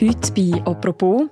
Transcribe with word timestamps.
Heute 0.00 0.32
bei 0.32 0.62
«Apropos» 0.64 1.28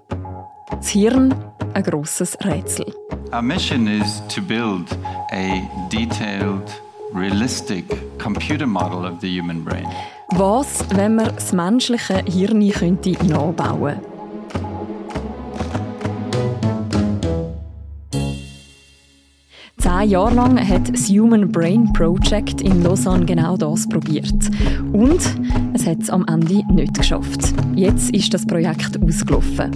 das 0.70 0.88
Hirn 0.88 1.34
ein 1.72 1.82
grosses 1.82 2.36
Rätsel. 2.44 2.84
Our 3.32 3.40
mission 3.40 3.86
is 3.86 4.20
to 4.28 4.42
build 4.42 4.94
a 5.32 5.62
detailed, 5.90 6.70
realistic 7.14 7.86
computer 8.18 8.66
model 8.66 9.06
of 9.06 9.22
the 9.22 9.28
human 9.40 9.64
brain. 9.64 9.86
Was, 10.32 10.84
wenn 10.90 11.14
man 11.14 11.34
das 11.34 11.54
menschliche 11.54 12.22
Hirn 12.26 12.70
könnte 12.70 13.12
nachbauen 13.24 13.94
könnte? 14.02 14.17
Zehn 19.98 20.10
Jahre 20.10 20.34
lang 20.36 20.68
hat 20.68 20.92
das 20.92 21.08
Human 21.08 21.50
Brain 21.50 21.92
Project 21.92 22.60
in 22.60 22.84
Lausanne 22.84 23.26
genau 23.26 23.56
das 23.56 23.88
probiert. 23.88 24.32
Und 24.92 25.18
es 25.72 25.86
hat 25.88 26.00
es 26.00 26.08
am 26.08 26.24
Ende 26.28 26.62
nicht 26.72 26.94
geschafft. 26.96 27.40
Jetzt 27.74 28.14
ist 28.14 28.32
das 28.32 28.46
Projekt 28.46 29.02
ausgelaufen. 29.02 29.72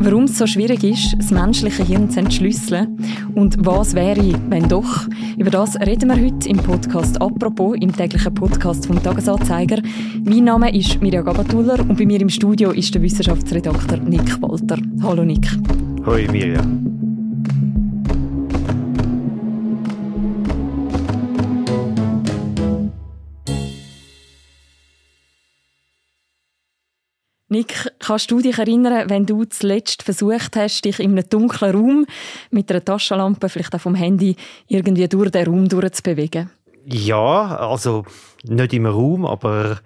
Warum 0.00 0.24
es 0.24 0.36
so 0.36 0.48
schwierig 0.48 0.82
ist, 0.82 1.14
das 1.16 1.30
menschliche 1.30 1.84
Hirn 1.84 2.10
zu 2.10 2.18
entschlüsseln 2.18 2.96
und 3.36 3.54
was 3.64 3.94
wäre, 3.94 4.34
wenn 4.48 4.68
doch, 4.68 5.06
über 5.36 5.50
das 5.50 5.78
reden 5.78 6.08
wir 6.08 6.20
heute 6.20 6.48
im 6.48 6.56
Podcast 6.56 7.22
«Apropos», 7.22 7.76
im 7.80 7.94
täglichen 7.94 8.34
Podcast 8.34 8.86
vom 8.86 9.00
«Tagesanzeiger». 9.00 9.80
Mein 10.24 10.42
Name 10.42 10.76
ist 10.76 11.00
Mirja 11.00 11.22
Gabatuller 11.22 11.78
und 11.78 11.96
bei 11.96 12.04
mir 12.04 12.20
im 12.20 12.30
Studio 12.30 12.72
ist 12.72 12.92
der 12.96 13.02
Wissenschaftsredakteur 13.02 13.98
Nick 13.98 14.42
Walter. 14.42 14.78
Hallo 15.02 15.24
Nick. 15.24 15.46
Hoi 16.04 16.26
Mirja. 16.32 16.60
Nick, 27.52 27.92
kannst 27.98 28.30
du 28.30 28.40
dich 28.40 28.58
erinnern, 28.58 29.10
wenn 29.10 29.26
du 29.26 29.44
zuletzt 29.44 30.02
versucht 30.02 30.56
hast, 30.56 30.86
dich 30.86 30.98
in 30.98 31.12
einem 31.12 31.28
dunklen 31.28 31.74
Raum 31.74 32.06
mit 32.50 32.70
einer 32.70 32.82
Taschenlampe, 32.82 33.50
vielleicht 33.50 33.74
auch 33.74 33.80
vom 33.80 33.94
Handy, 33.94 34.36
irgendwie 34.68 35.06
durch 35.06 35.30
den 35.30 35.46
Raum 35.46 35.68
durchzubewegen? 35.68 36.50
Ja, 36.86 37.56
also 37.56 38.04
nicht 38.42 38.72
im 38.72 38.86
Raum, 38.86 39.26
aber 39.26 39.80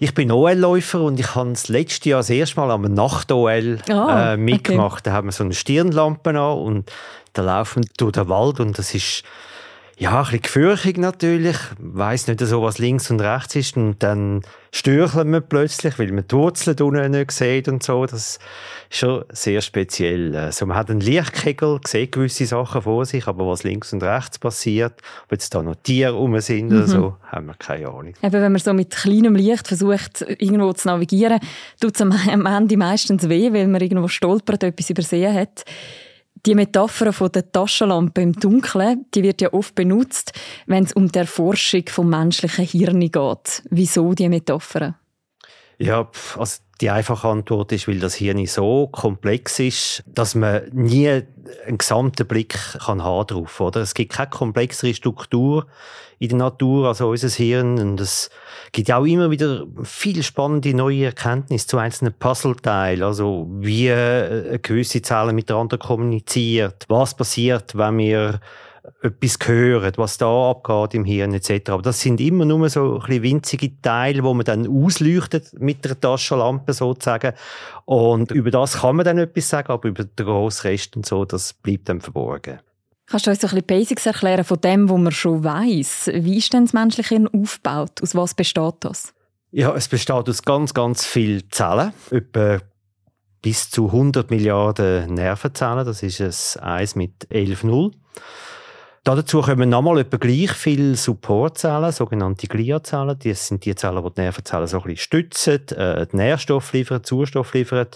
ich 0.00 0.12
bin 0.12 0.32
OL-Läufer 0.32 1.00
und 1.00 1.20
ich 1.20 1.36
habe 1.36 1.50
das 1.50 1.68
letzte 1.68 2.10
Jahr 2.10 2.18
das 2.18 2.30
erste 2.30 2.58
Mal 2.58 2.72
am 2.72 2.82
Nacht-OL 2.82 3.78
ah, 3.90 4.32
äh, 4.32 4.36
mitgemacht. 4.36 5.00
Okay. 5.00 5.02
Da 5.04 5.12
haben 5.12 5.28
wir 5.28 5.32
so 5.32 5.44
eine 5.44 5.54
Stirnlampe 5.54 6.30
an 6.30 6.58
und 6.58 6.92
da 7.32 7.42
laufen 7.42 7.84
wir 7.84 7.90
durch 7.96 8.12
den 8.12 8.28
Wald 8.28 8.58
und 8.58 8.76
das 8.76 8.92
ist 8.92 9.22
ja, 9.98 10.18
ein 10.18 10.24
bisschen 10.24 10.42
gefürchtig 10.42 10.96
natürlich. 10.96 11.56
Weiss 11.78 12.28
nicht 12.28 12.38
so, 12.40 12.62
was 12.62 12.78
links 12.78 13.10
und 13.10 13.20
rechts 13.20 13.56
ist. 13.56 13.76
Und 13.76 14.00
dann 14.00 14.42
stürcheln 14.70 15.32
wir 15.32 15.40
plötzlich, 15.40 15.98
weil 15.98 16.12
man 16.12 16.24
die 16.28 16.36
Wurzeln 16.36 16.78
unten 16.78 17.10
nicht 17.10 17.32
sieht 17.32 17.66
und 17.66 17.82
so. 17.82 18.06
Das 18.06 18.38
ist 18.90 18.98
schon 18.98 19.24
sehr 19.30 19.60
speziell. 19.60 20.36
Also 20.36 20.66
man 20.66 20.76
hat 20.76 20.88
einen 20.88 21.00
Lichtkegel, 21.00 21.80
sieht 21.84 22.12
gewisse 22.12 22.46
Sachen 22.46 22.82
vor 22.82 23.06
sich, 23.06 23.26
aber 23.26 23.48
was 23.48 23.64
links 23.64 23.92
und 23.92 24.04
rechts 24.04 24.38
passiert, 24.38 24.94
ob 25.24 25.32
jetzt 25.32 25.52
da 25.52 25.64
noch 25.64 25.74
Tiere 25.82 26.12
rum 26.12 26.38
sind 26.40 26.70
mhm. 26.70 26.76
oder 26.76 26.86
so, 26.86 27.16
haben 27.26 27.46
wir 27.46 27.54
keine 27.54 27.88
Ahnung. 27.88 28.14
Eben, 28.22 28.32
wenn 28.32 28.52
man 28.52 28.60
so 28.60 28.72
mit 28.72 28.90
kleinem 28.90 29.34
Licht 29.34 29.66
versucht, 29.66 30.20
irgendwo 30.20 30.72
zu 30.74 30.86
navigieren, 30.86 31.40
tut 31.80 31.96
es 31.96 32.00
am 32.00 32.46
Ende 32.46 32.76
meistens 32.76 33.28
weh, 33.28 33.52
weil 33.52 33.66
man 33.66 33.80
irgendwo 33.80 34.06
stolpert, 34.06 34.62
etwas 34.62 34.90
übersehen 34.90 35.34
hat. 35.34 35.64
Die 36.46 36.54
Metapher 36.54 37.12
von 37.12 37.32
der 37.32 37.50
Taschenlampe 37.50 38.20
im 38.20 38.32
Dunkeln, 38.32 39.06
die 39.14 39.22
wird 39.22 39.40
ja 39.40 39.52
oft 39.52 39.74
benutzt, 39.74 40.32
wenn 40.66 40.84
es 40.84 40.92
um 40.92 41.10
die 41.10 41.18
Erforschung 41.18 41.84
vom 41.88 42.10
menschlichen 42.10 42.64
Hirn 42.64 43.00
geht. 43.00 43.62
Wieso 43.70 44.14
die 44.14 44.28
Metapher? 44.28 44.94
Ja, 45.78 46.10
also 46.36 46.60
die 46.80 46.90
einfache 46.90 47.28
Antwort 47.28 47.72
ist, 47.72 47.88
weil 47.88 47.98
das 47.98 48.14
Hirn 48.14 48.44
so 48.46 48.88
komplex 48.88 49.58
ist, 49.58 50.04
dass 50.06 50.34
man 50.34 50.62
nie 50.72 51.08
einen 51.08 51.78
gesamten 51.78 52.26
Blick 52.26 52.58
kann 52.78 53.02
haben 53.02 53.26
drauf, 53.26 53.60
oder? 53.60 53.80
Es 53.80 53.94
gibt 53.94 54.12
keine 54.12 54.30
komplexere 54.30 54.94
Struktur 54.94 55.66
in 56.20 56.28
der 56.30 56.38
Natur 56.38 56.88
als 56.88 57.00
unser 57.00 57.28
Hirn 57.28 57.78
und 57.78 58.00
es 58.00 58.30
gibt 58.72 58.90
auch 58.92 59.04
immer 59.04 59.30
wieder 59.30 59.66
viele 59.84 60.22
spannende 60.22 60.74
neue 60.74 61.06
Erkenntnisse 61.06 61.66
zu 61.66 61.78
einzelnen 61.78 62.12
Puzzleteilen, 62.12 63.02
also 63.02 63.48
wie 63.50 63.90
eine 63.90 64.58
gewisse 64.60 65.02
Zelle 65.02 65.32
miteinander 65.32 65.78
kommuniziert, 65.78 66.84
was 66.88 67.16
passiert, 67.16 67.76
wenn 67.76 67.98
wir 67.98 68.40
etwas 69.02 69.38
hören, 69.44 69.92
was 69.96 70.18
da 70.18 70.50
abgeht 70.50 70.94
im 70.94 71.04
Hirn 71.04 71.34
etc. 71.34 71.70
Aber 71.70 71.82
das 71.82 72.00
sind 72.00 72.20
immer 72.20 72.44
nur 72.44 72.68
so 72.68 73.00
ein 73.00 73.22
winzige 73.22 73.80
Teile, 73.80 74.22
wo 74.22 74.34
man 74.34 74.44
dann 74.44 74.66
ausleuchtet 74.66 75.52
mit 75.58 75.84
der 75.84 75.98
Taschenlampe 75.98 76.72
sozusagen. 76.72 77.34
Und 77.84 78.30
über 78.30 78.50
das 78.50 78.80
kann 78.80 78.96
man 78.96 79.04
dann 79.04 79.18
etwas 79.18 79.48
sagen, 79.48 79.72
aber 79.72 79.88
über 79.88 80.04
den 80.04 80.26
grossen 80.26 80.68
Rest 80.68 80.96
und 80.96 81.06
so, 81.06 81.24
das 81.24 81.52
bleibt 81.52 81.88
dann 81.88 82.00
verborgen. 82.00 82.60
Kannst 83.06 83.26
du 83.26 83.30
uns 83.30 83.42
ein 83.42 83.48
bisschen 83.48 83.66
Basics 83.66 84.06
erklären 84.06 84.44
von 84.44 84.60
dem, 84.60 84.90
was 84.90 84.98
man 84.98 85.12
schon 85.12 85.42
weiß? 85.42 86.10
Wie 86.14 86.36
ist 86.36 86.52
denn 86.52 86.66
das 86.66 86.74
menschliche 86.74 87.14
Hirn 87.14 87.28
aufgebaut? 87.28 88.02
Aus 88.02 88.14
was 88.14 88.34
besteht 88.34 88.74
das? 88.80 89.14
Ja, 89.50 89.74
es 89.74 89.88
besteht 89.88 90.28
aus 90.28 90.42
ganz, 90.42 90.74
ganz 90.74 91.06
vielen 91.06 91.50
Zellen. 91.50 91.94
Etwa 92.10 92.58
bis 93.40 93.70
zu 93.70 93.86
100 93.86 94.30
Milliarden 94.30 95.14
Nervenzellen. 95.14 95.86
Das 95.86 96.02
ist 96.02 96.58
ein 96.58 96.80
1 96.80 96.96
mit 96.96 97.30
11 97.30 97.64
Null. 97.64 97.92
Dazu 99.16 99.40
kommen 99.40 99.70
nochmal 99.70 100.00
etwa 100.00 100.18
gleich 100.18 100.52
viele 100.52 100.94
Supportzellen, 100.94 101.92
sogenannte 101.92 102.46
Gliazellen. 102.46 103.18
Das 103.18 103.48
sind 103.48 103.64
die 103.64 103.74
Zellen, 103.74 104.04
die 104.04 104.12
die 104.12 104.20
Nervenzellen 104.20 104.66
so 104.66 104.76
ein 104.76 104.82
bisschen 104.82 104.98
stützen, 104.98 105.66
äh, 105.68 106.06
Nährstoff 106.12 106.74
liefern, 106.74 107.00
Sauerstoff 107.02 107.54
liefern, 107.54 107.86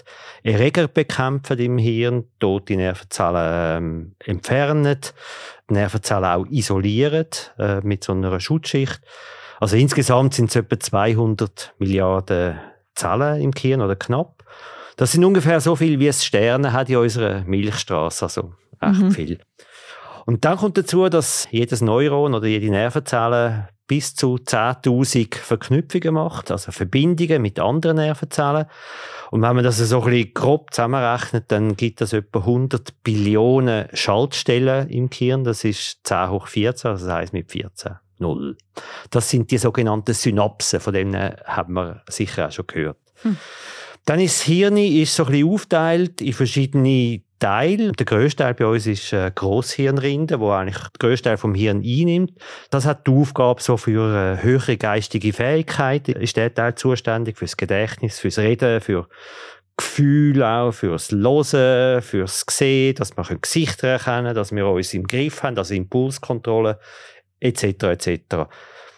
Erreger 0.41 0.87
bekämpfen 0.87 1.59
im 1.59 1.77
Hirn, 1.77 2.23
tote 2.39 2.75
Nervenzellen 2.75 3.83
ähm, 3.83 4.15
entfernen, 4.25 4.97
die 5.69 5.73
Nervenzellen 5.75 6.25
auch 6.25 6.47
isolieren 6.49 7.27
äh, 7.59 7.81
mit 7.81 8.03
so 8.03 8.13
einer 8.13 8.39
Schutzschicht. 8.39 8.99
Also 9.59 9.77
insgesamt 9.77 10.33
sind 10.33 10.49
es 10.49 10.55
etwa 10.55 10.79
200 10.79 11.75
Milliarden 11.77 12.59
Zellen 12.95 13.39
im 13.39 13.51
Gehirn 13.51 13.81
oder 13.81 13.95
knapp. 13.95 14.43
Das 14.97 15.11
sind 15.11 15.23
ungefähr 15.23 15.61
so 15.61 15.75
viel, 15.75 15.99
wie 15.99 16.07
es 16.07 16.25
Sterne 16.25 16.73
hat 16.73 16.89
in 16.89 16.97
unserer 16.97 17.43
Milchstraße, 17.43 18.25
also 18.25 18.53
echt 18.81 18.99
mhm. 18.99 19.11
viel. 19.11 19.39
Und 20.25 20.45
dann 20.45 20.57
kommt 20.57 20.77
dazu, 20.77 21.07
dass 21.09 21.47
jedes 21.51 21.81
Neuron 21.81 22.33
oder 22.33 22.47
jede 22.47 22.69
Nervenzelle 22.69 23.67
bis 23.87 24.15
zu 24.15 24.35
10.000 24.35 25.35
Verknüpfungen 25.35 26.13
macht, 26.13 26.51
also 26.51 26.71
Verbindungen 26.71 27.41
mit 27.41 27.59
anderen 27.59 27.97
Nervenzellen. 27.97 28.65
Und 29.31 29.41
wenn 29.41 29.55
man 29.55 29.63
das 29.63 29.77
so 29.77 30.01
ein 30.01 30.09
bisschen 30.09 30.33
grob 30.33 30.73
zusammenrechnet, 30.73 31.45
dann 31.49 31.75
gibt 31.75 32.01
es 32.01 32.13
etwa 32.13 32.39
100 32.39 33.03
Billionen 33.03 33.87
Schaltstellen 33.93 34.89
im 34.89 35.09
Gehirn. 35.09 35.43
Das 35.43 35.63
ist 35.63 35.99
10 36.03 36.29
hoch 36.29 36.47
14, 36.47 36.91
also 36.91 37.05
das 37.05 37.13
heißt 37.13 37.33
mit 37.33 37.51
14. 37.51 37.97
Null. 38.19 38.57
Das 39.09 39.29
sind 39.29 39.51
die 39.51 39.57
sogenannten 39.57 40.13
Synapsen, 40.13 40.79
von 40.79 40.93
denen 40.93 41.35
haben 41.45 41.73
wir 41.73 42.03
sicher 42.07 42.47
auch 42.47 42.51
schon 42.51 42.67
gehört. 42.67 42.97
Hm. 43.23 43.37
Dann 44.05 44.19
ist 44.19 44.39
das 44.39 44.45
Hirn 44.45 44.77
ist 44.77 45.15
so 45.15 45.25
ein 45.25 45.31
bisschen 45.31 45.49
aufgeteilt 45.49 46.21
in 46.21 46.33
verschiedene 46.33 47.21
Teil, 47.43 47.91
der 47.91 48.05
grösste 48.05 48.43
Teil 48.43 48.53
bei 48.53 48.65
uns 48.65 48.87
ist 48.87 49.11
äh, 49.11 49.29
Grosshirnrinde, 49.35 50.39
wo 50.39 50.51
eigentlich 50.51 50.77
der 50.77 50.91
grösste 50.97 51.27
Teil 51.27 51.37
vom 51.37 51.53
Hirn 51.53 51.83
einnimmt. 51.85 52.31
Das 52.69 52.85
hat 52.85 53.05
die 53.05 53.11
Aufgabe 53.11 53.61
so 53.61 53.75
für 53.75 54.37
äh, 54.39 54.41
höhere 54.41 54.77
geistige 54.77 55.33
Fähigkeiten. 55.33 56.13
Ist 56.13 56.37
der 56.37 56.53
Teil 56.53 56.75
zuständig 56.75 57.37
fürs 57.37 57.57
Gedächtnis, 57.57 58.19
fürs 58.19 58.39
Reden, 58.39 58.79
für 58.79 59.09
Gefühl 59.75 60.41
auch, 60.41 60.71
fürs 60.71 61.11
Losen, 61.11 62.01
fürs 62.01 62.45
Sehen, 62.49 62.95
dass 62.95 63.17
wir 63.17 63.23
Gesichter 63.37 63.89
erkennen 63.89 64.35
dass 64.35 64.53
wir 64.53 64.65
uns 64.65 64.93
im 64.93 65.05
Griff 65.05 65.43
haben, 65.43 65.57
also 65.57 65.73
Impulskontrolle 65.73 66.79
etc. 67.41 67.63
etc. 67.63 68.07
Ein 68.31 68.47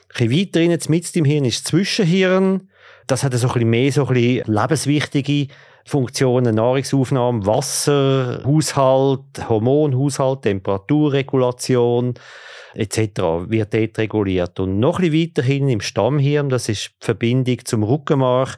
bisschen 0.10 0.32
weiter 0.32 0.60
rein, 0.60 0.80
mit 0.90 1.16
im 1.16 1.26
Hirn 1.26 1.46
ist 1.46 1.66
das 1.66 1.72
Zwischenhirn. 1.72 2.70
Das 3.08 3.24
hat 3.24 3.34
so 3.34 3.48
ein 3.48 3.54
bisschen 3.54 3.70
mehr 3.72 3.92
so 3.92 4.06
ein 4.06 4.14
bisschen 4.14 4.54
lebenswichtige 4.54 5.48
Funktionen 5.88 6.56
Nahrungsaufnahme, 6.56 7.46
Wasser, 7.46 8.42
Haushalt, 8.44 9.48
Hormonhaushalt, 9.48 10.42
Temperaturregulation 10.42 12.16
etc. 12.74 12.98
wird 13.48 13.74
dort 13.74 13.98
reguliert. 14.00 14.60
Und 14.60 14.80
noch 14.80 15.00
ein 15.00 15.12
bisschen 15.12 15.30
weiterhin 15.30 15.70
im 15.70 15.82
Stammhirn, 15.82 16.50
das 16.50 16.70
ist 16.70 16.92
die 17.02 17.06
Verbindung 17.06 17.64
zum 17.66 17.84
Rückenmark, 17.84 18.58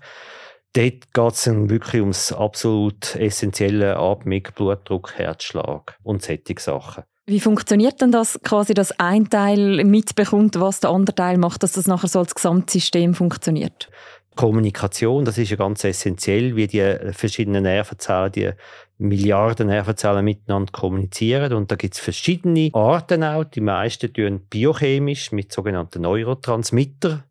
dort 0.73 1.13
geht 1.13 1.33
es 1.33 1.47
wirklich 1.47 2.01
ums 2.01 2.31
absolut 2.31 3.15
essentielle 3.15 3.97
Atmung, 3.97 4.43
Blutdruck, 4.55 5.13
Herzschlag 5.17 5.97
und 6.03 6.23
solche 6.23 6.55
Sachen. 6.59 7.03
Wie 7.29 7.41
funktioniert 7.41 7.99
denn 7.99 8.13
das 8.13 8.39
quasi, 8.41 8.73
dass 8.73 8.97
ein 9.01 9.29
Teil 9.29 9.83
mitbekommt, 9.83 10.57
was 10.61 10.79
der 10.79 10.91
andere 10.91 11.13
Teil 11.13 11.37
macht, 11.37 11.61
dass 11.61 11.73
das 11.73 11.85
nachher 11.85 12.07
so 12.07 12.19
als 12.19 12.33
Gesamtsystem 12.33 13.13
funktioniert? 13.13 13.89
Kommunikation, 14.37 15.25
das 15.25 15.37
ist 15.37 15.49
ja 15.49 15.57
ganz 15.57 15.83
essentiell, 15.83 16.55
wie 16.55 16.67
die 16.67 16.95
verschiedenen 17.11 17.63
Nervenzellen, 17.63 18.31
die 18.31 18.51
Milliarden 18.99 19.67
Nervenzellen 19.67 20.25
miteinander 20.25 20.71
kommunizieren. 20.71 21.53
Und 21.53 21.71
da 21.71 21.75
gibt 21.75 21.93
es 21.93 21.99
verschiedene 21.99 22.71
Arten 22.73 23.23
auch. 23.23 23.43
Die 23.43 23.61
meisten 23.61 24.11
tun 24.11 24.41
biochemisch 24.49 25.31
mit 25.31 25.51
sogenannten 25.51 26.01
Neurotransmitter 26.01 27.25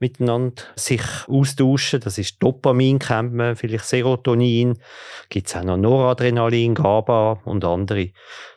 miteinander 0.00 0.62
sich 0.74 1.02
austauschen. 1.28 2.00
Das 2.00 2.18
ist 2.18 2.42
Dopamin, 2.42 2.98
kennt 2.98 3.32
man, 3.34 3.54
vielleicht 3.54 3.84
Serotonin. 3.84 4.78
Gibt 5.28 5.46
es 5.46 5.54
auch 5.54 5.62
noch 5.62 5.76
Noradrenalin, 5.76 6.74
GABA 6.74 7.42
und 7.44 7.64
andere. 7.64 8.10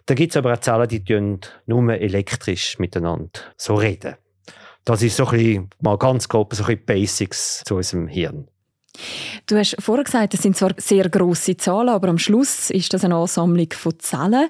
Da 0.07 0.15
gibt 0.15 0.31
es 0.31 0.37
aber 0.37 0.53
auch 0.53 0.59
Zellen, 0.59 0.87
die 0.87 1.03
tun 1.03 1.41
nur 1.67 1.93
elektrisch 1.93 2.79
miteinander 2.79 3.39
so 3.55 3.75
reden. 3.75 4.15
Das 4.87 5.01
ist 5.01 5.17
so 5.17 5.25
ein 5.25 5.31
bisschen, 5.31 5.69
mal 5.81 5.97
ganz 5.97 6.29
grob, 6.29 6.55
so 6.55 6.63
ein 6.63 6.79
Basics 6.85 7.61
zu 7.65 7.75
unserem 7.75 8.07
Hirn. 8.07 8.47
Du 9.45 9.57
hast 9.57 9.75
vorher 9.79 10.05
gesagt, 10.05 10.33
es 10.33 10.41
sind 10.41 10.55
zwar 10.55 10.71
sehr 10.77 11.09
grosse 11.09 11.57
Zahlen, 11.57 11.89
aber 11.89 12.07
am 12.07 12.17
Schluss 12.17 12.69
ist 12.69 12.93
das 12.93 13.03
eine 13.03 13.15
Ansammlung 13.15 13.67
von 13.73 13.99
Zellen. 13.99 14.47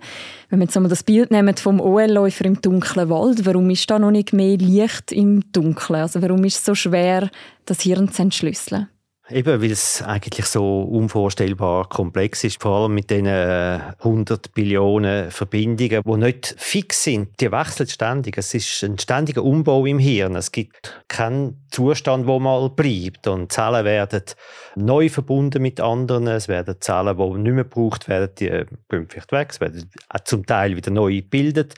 Wenn 0.50 0.60
wir 0.60 0.66
jetzt 0.66 0.78
einmal 0.78 0.92
das 0.92 1.04
Bild 1.04 1.32
nehmen 1.32 1.58
vom 1.58 1.82
OL-Läufer 1.82 2.46
im 2.46 2.62
dunklen 2.62 3.10
Wald, 3.10 3.48
warum 3.48 3.68
ist 3.72 3.90
da 3.90 3.98
noch 3.98 4.12
nicht 4.12 4.32
mehr 4.32 4.58
Licht 4.58 5.12
im 5.12 5.52
Dunkeln? 5.54 6.02
Also 6.02 6.22
warum 6.22 6.44
ist 6.44 6.58
es 6.58 6.66
so 6.66 6.76
schwer, 6.76 7.32
das 7.66 7.82
Hirn 7.82 8.12
zu 8.12 8.22
entschlüsseln? 8.22 8.90
Eben, 9.30 9.62
weil 9.62 9.72
es 9.72 10.02
eigentlich 10.02 10.46
so 10.46 10.84
unvorstellbar 10.84 11.90
komplex 11.90 12.46
ist, 12.46 12.62
vor 12.62 12.84
allem 12.84 12.94
mit 12.94 13.10
diesen 13.10 13.28
100 13.28 14.54
Billionen 14.54 15.32
Verbindungen, 15.32 16.02
die 16.06 16.18
nicht 16.18 16.56
fix 16.58 17.04
sind. 17.04 17.40
Die 17.42 17.52
wechseln 17.52 17.90
ständig. 17.90 18.38
Es 18.38 18.54
ist 18.54 18.84
ein 18.84 18.98
ständiger 18.98 19.44
Umbau 19.44 19.86
im 19.86 20.00
Hirn. 20.00 20.36
Es 20.36 20.54
gibt 20.54 21.04
keinen 21.10 21.62
Zustand, 21.72 22.26
wo 22.26 22.40
mal 22.40 22.70
bleibt. 22.70 23.28
Und 23.28 23.52
Zellen 23.52 23.84
werden 23.84 24.24
neu 24.76 25.10
verbunden 25.10 25.62
mit 25.62 25.82
anderen. 25.82 26.28
Es 26.28 26.48
werden 26.48 26.78
Zellen, 26.80 27.18
die 27.18 27.40
nicht 27.40 27.54
mehr 27.54 27.64
gebraucht 27.66 28.08
werden, 28.08 28.30
die 28.40 28.48
gehen 28.48 29.08
vielleicht 29.10 29.32
weg. 29.34 29.50
Es 29.52 29.60
werden 29.60 29.92
zum 30.24 30.46
Teil 30.46 30.78
wieder 30.78 30.92
neu 30.92 31.16
gebildet 31.16 31.76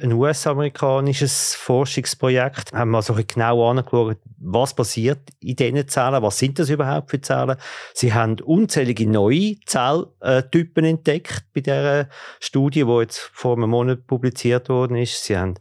ein 0.00 0.12
US-amerikanisches 0.12 1.54
Forschungsprojekt. 1.54 2.72
Haben 2.72 2.90
wir 2.90 3.02
so 3.02 3.14
genau 3.14 3.70
angeschaut, 3.70 4.18
was 4.38 4.74
passiert 4.74 5.20
in 5.40 5.56
diesen 5.56 5.88
Zellen, 5.88 6.22
was 6.22 6.38
sind 6.38 6.58
das 6.58 6.70
überhaupt 6.70 7.10
für 7.10 7.20
Zellen. 7.20 7.56
Sie 7.94 8.12
haben 8.12 8.40
unzählige 8.40 9.08
neue 9.08 9.56
Zelltypen 9.66 10.84
entdeckt 10.84 11.44
bei 11.54 11.60
dieser 11.60 12.08
Studie, 12.40 12.84
die 12.84 13.00
jetzt 13.00 13.30
vor 13.32 13.56
einem 13.56 13.70
Monat 13.70 14.06
publiziert 14.06 14.68
worden 14.68 14.96
ist. 14.96 15.24
Sie 15.24 15.36
haben 15.36 15.54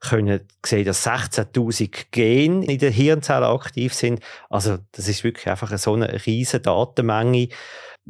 können 0.00 0.40
sehen, 0.64 0.86
dass 0.86 1.06
16.000 1.06 2.06
Gene 2.10 2.64
in 2.64 2.78
den 2.78 2.92
Hirnzellen 2.92 3.44
aktiv 3.44 3.92
sind. 3.92 4.20
Also 4.48 4.78
das 4.92 5.08
ist 5.08 5.24
wirklich 5.24 5.46
einfach 5.46 5.76
so 5.76 5.92
eine 5.92 6.24
riesige 6.26 6.62
Datenmenge 6.62 7.48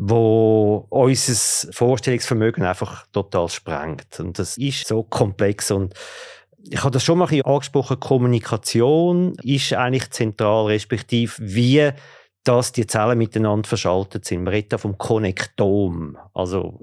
wo 0.02 0.86
unser 0.88 1.72
Vorstellungsvermögen 1.72 2.64
einfach 2.64 3.06
total 3.12 3.50
sprengt. 3.50 4.18
Und 4.18 4.38
das 4.38 4.56
ist 4.56 4.88
so 4.88 5.02
komplex 5.02 5.70
und 5.70 5.94
ich 6.68 6.80
habe 6.80 6.90
das 6.90 7.04
schon 7.04 7.18
mal 7.18 7.28
angesprochen, 7.44 8.00
Kommunikation 8.00 9.34
ist 9.42 9.72
eigentlich 9.72 10.10
zentral, 10.10 10.66
respektive 10.66 11.32
wie 11.38 11.92
dass 12.44 12.72
die 12.72 12.86
Zellen 12.86 13.18
miteinander 13.18 13.68
verschaltet 13.68 14.24
sind. 14.24 14.44
Man 14.44 14.54
redet 14.54 14.72
da 14.72 14.78
vom 14.78 14.96
Konnektom, 14.96 16.16
also 16.32 16.80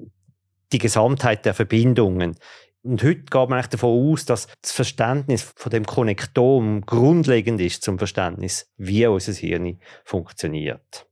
die 0.71 0.77
Gesamtheit 0.77 1.45
der 1.45 1.55
Verbindungen. 1.55 2.35
Und 2.83 3.01
heute 3.03 3.21
geht 3.21 3.33
man 3.33 3.53
eigentlich 3.53 3.67
davon 3.67 4.11
aus, 4.11 4.25
dass 4.25 4.47
das 4.61 4.71
Verständnis 4.71 5.51
von 5.55 5.71
dem 5.71 5.85
Konnektom 5.85 6.81
grundlegend 6.85 7.59
ist 7.59 7.83
zum 7.83 7.97
Verständnis, 7.97 8.71
wie 8.77 9.07
unser 9.07 9.33
Hirn 9.33 9.79
funktioniert. 10.05 11.07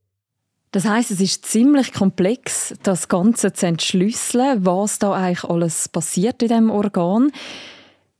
Das 0.76 0.84
heißt, 0.84 1.10
es 1.10 1.22
ist 1.22 1.46
ziemlich 1.46 1.94
komplex, 1.94 2.74
das 2.82 3.08
Ganze 3.08 3.54
zu 3.54 3.64
entschlüsseln, 3.64 4.66
was 4.66 4.98
da 4.98 5.14
eigentlich 5.14 5.44
alles 5.44 5.88
passiert 5.88 6.42
in 6.42 6.48
dem 6.48 6.70
Organ. 6.70 7.32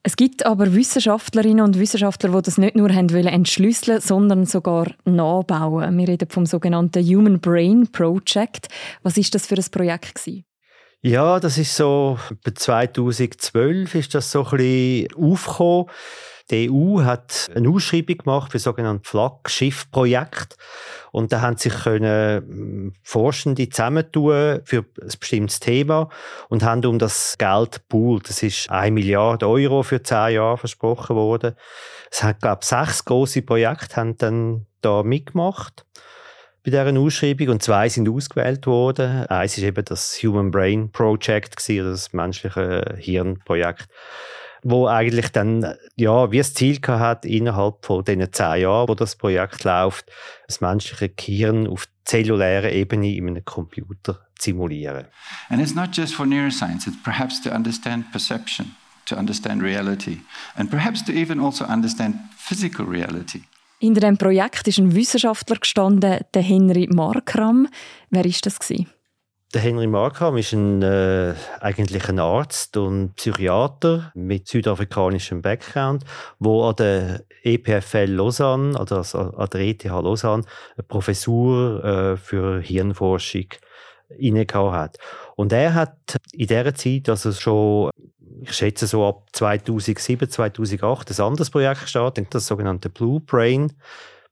Es 0.02 0.16
gibt 0.16 0.46
aber 0.46 0.74
Wissenschaftlerinnen 0.74 1.62
und 1.62 1.78
Wissenschaftler, 1.78 2.30
die 2.30 2.40
das 2.40 2.56
nicht 2.56 2.74
nur 2.74 2.88
haben 2.94 3.12
wollen 3.12 3.26
entschlüsseln, 3.26 4.00
sondern 4.00 4.46
sogar 4.46 4.90
nachbauen. 5.04 5.98
Wir 5.98 6.08
reden 6.08 6.30
vom 6.30 6.46
sogenannten 6.46 7.04
Human 7.04 7.40
Brain 7.40 7.88
Project. 7.92 8.68
Was 9.02 9.18
ist 9.18 9.34
das 9.34 9.46
für 9.46 9.56
ein 9.56 9.70
Projekt 9.70 10.14
gewesen? 10.14 10.46
Ja, 11.02 11.38
das 11.38 11.58
ist 11.58 11.76
so, 11.76 12.18
2012 12.42 13.94
ist 13.96 14.14
das 14.14 14.32
so 14.32 14.44
ein 14.44 14.56
bisschen 14.56 15.08
aufgekommen. 15.14 15.90
Die 16.50 16.70
EU 16.70 17.02
hat 17.02 17.50
eine 17.54 17.68
Ausschreibung 17.68 18.18
gemacht 18.18 18.52
für 18.52 18.58
sogenannte 18.58 19.08
Flaggschiff-Projekt. 19.08 20.56
Und 21.10 21.32
da 21.32 21.40
haben 21.40 21.56
sich 21.56 21.72
können 21.72 22.42
hm, 22.46 22.92
Forschende 23.02 23.68
zusammentun 23.68 24.60
für 24.64 24.84
ein 25.00 25.12
bestimmtes 25.18 25.58
Thema 25.58 26.08
und 26.48 26.62
haben 26.62 26.84
um 26.84 26.98
das 26.98 27.36
Geld 27.38 27.88
poolt. 27.88 28.28
Das 28.28 28.42
ist 28.42 28.70
eine 28.70 28.92
Milliarde 28.92 29.48
Euro 29.48 29.82
für 29.82 30.02
zehn 30.02 30.34
Jahre 30.34 30.58
versprochen 30.58 31.16
worden. 31.16 31.54
Es 32.10 32.22
hat, 32.22 32.40
glaube 32.40 32.60
ich, 32.62 32.68
sechs 32.68 33.04
große 33.04 33.42
Projekte 33.42 33.96
haben 33.96 34.16
dann 34.18 34.66
da 34.82 35.02
mitgemacht 35.02 35.84
bei 36.66 36.70
dieser 36.70 36.98
Ausschreibung 36.98 37.50
und 37.50 37.62
zwei 37.62 37.88
sind 37.88 38.08
ausgewählt 38.08 38.66
worden. 38.66 39.24
Eins 39.26 39.56
ist 39.56 39.62
eben 39.62 39.84
das 39.84 40.20
Human 40.24 40.50
Brain 40.50 40.90
Project, 40.90 41.56
das 41.68 42.12
menschliche 42.12 42.96
Hirnprojekt 42.98 43.86
wo 44.68 44.88
eigentlich 44.88 45.28
dann, 45.28 45.74
ja, 45.94 46.32
wie 46.32 46.38
es 46.38 46.52
Ziel 46.52 46.80
hat 46.86 47.24
innerhalb 47.24 47.86
von 47.86 48.04
diesen 48.04 48.32
zehn 48.32 48.62
Jahren, 48.62 48.88
wo 48.88 48.96
das 48.96 49.14
Projekt 49.14 49.62
läuft, 49.62 50.06
das 50.48 50.60
menschliche 50.60 51.08
Gehirn 51.08 51.68
auf 51.68 51.86
zellulärer 52.04 52.72
Ebene 52.72 53.14
in 53.14 53.28
einem 53.28 53.44
Computer 53.44 54.26
simulieren. 54.38 55.06
And 55.50 55.60
it's 55.60 55.74
not 55.74 55.96
just 55.96 56.14
for 56.14 56.26
neuroscience, 56.26 56.88
it's 56.88 57.00
perhaps 57.04 57.40
to 57.42 57.50
understand 57.50 58.10
perception, 58.10 58.74
to 59.06 59.16
understand 59.16 59.62
reality, 59.62 60.18
and 60.56 60.68
perhaps 60.68 61.04
to 61.04 61.12
even 61.12 61.38
also 61.38 61.64
understand 61.64 62.16
physical 62.36 62.86
reality. 62.86 63.42
Hinter 63.78 64.00
dem 64.00 64.18
Projekt 64.18 64.66
ist 64.66 64.78
ein 64.78 64.94
Wissenschaftler 64.96 65.56
gestanden, 65.56 66.20
der 66.34 66.42
Henry 66.42 66.88
Markram. 66.90 67.68
Wer 68.10 68.24
ist 68.24 68.46
das 68.46 68.58
gewesen? 68.58 68.88
Der 69.56 69.62
Henry 69.62 69.86
Markham 69.86 70.36
ist 70.36 70.52
ein, 70.52 70.82
äh, 70.82 71.32
eigentlich 71.60 72.10
ein 72.10 72.18
Arzt 72.18 72.76
und 72.76 73.14
Psychiater 73.16 74.12
mit 74.14 74.48
südafrikanischem 74.48 75.40
Background, 75.40 76.04
wo 76.38 76.64
an 76.64 76.76
der 76.76 77.24
EPFL 77.42 78.04
Lausanne, 78.04 78.78
also 78.78 78.96
an 79.18 79.48
der 79.50 79.60
ETH 79.62 79.84
Lausanne, 79.84 80.44
eine 80.76 80.82
Professur 80.86 81.82
äh, 81.82 82.16
für 82.18 82.60
Hirnforschung 82.60 83.46
inne 84.18 84.44
hat. 84.52 84.98
Und 85.36 85.54
er 85.54 85.72
hat 85.72 86.16
in 86.34 86.48
dieser 86.48 86.74
Zeit, 86.74 87.08
also 87.08 87.32
schon, 87.32 87.90
ich 88.42 88.52
schätze 88.52 88.86
so 88.86 89.06
ab 89.06 89.26
2007, 89.32 90.28
2008, 90.28 91.18
ein 91.18 91.24
anderes 91.24 91.48
Projekt 91.48 91.80
gestartet, 91.80 92.26
das 92.28 92.46
sogenannte 92.46 92.90
Blue 92.90 93.20
Brain 93.20 93.72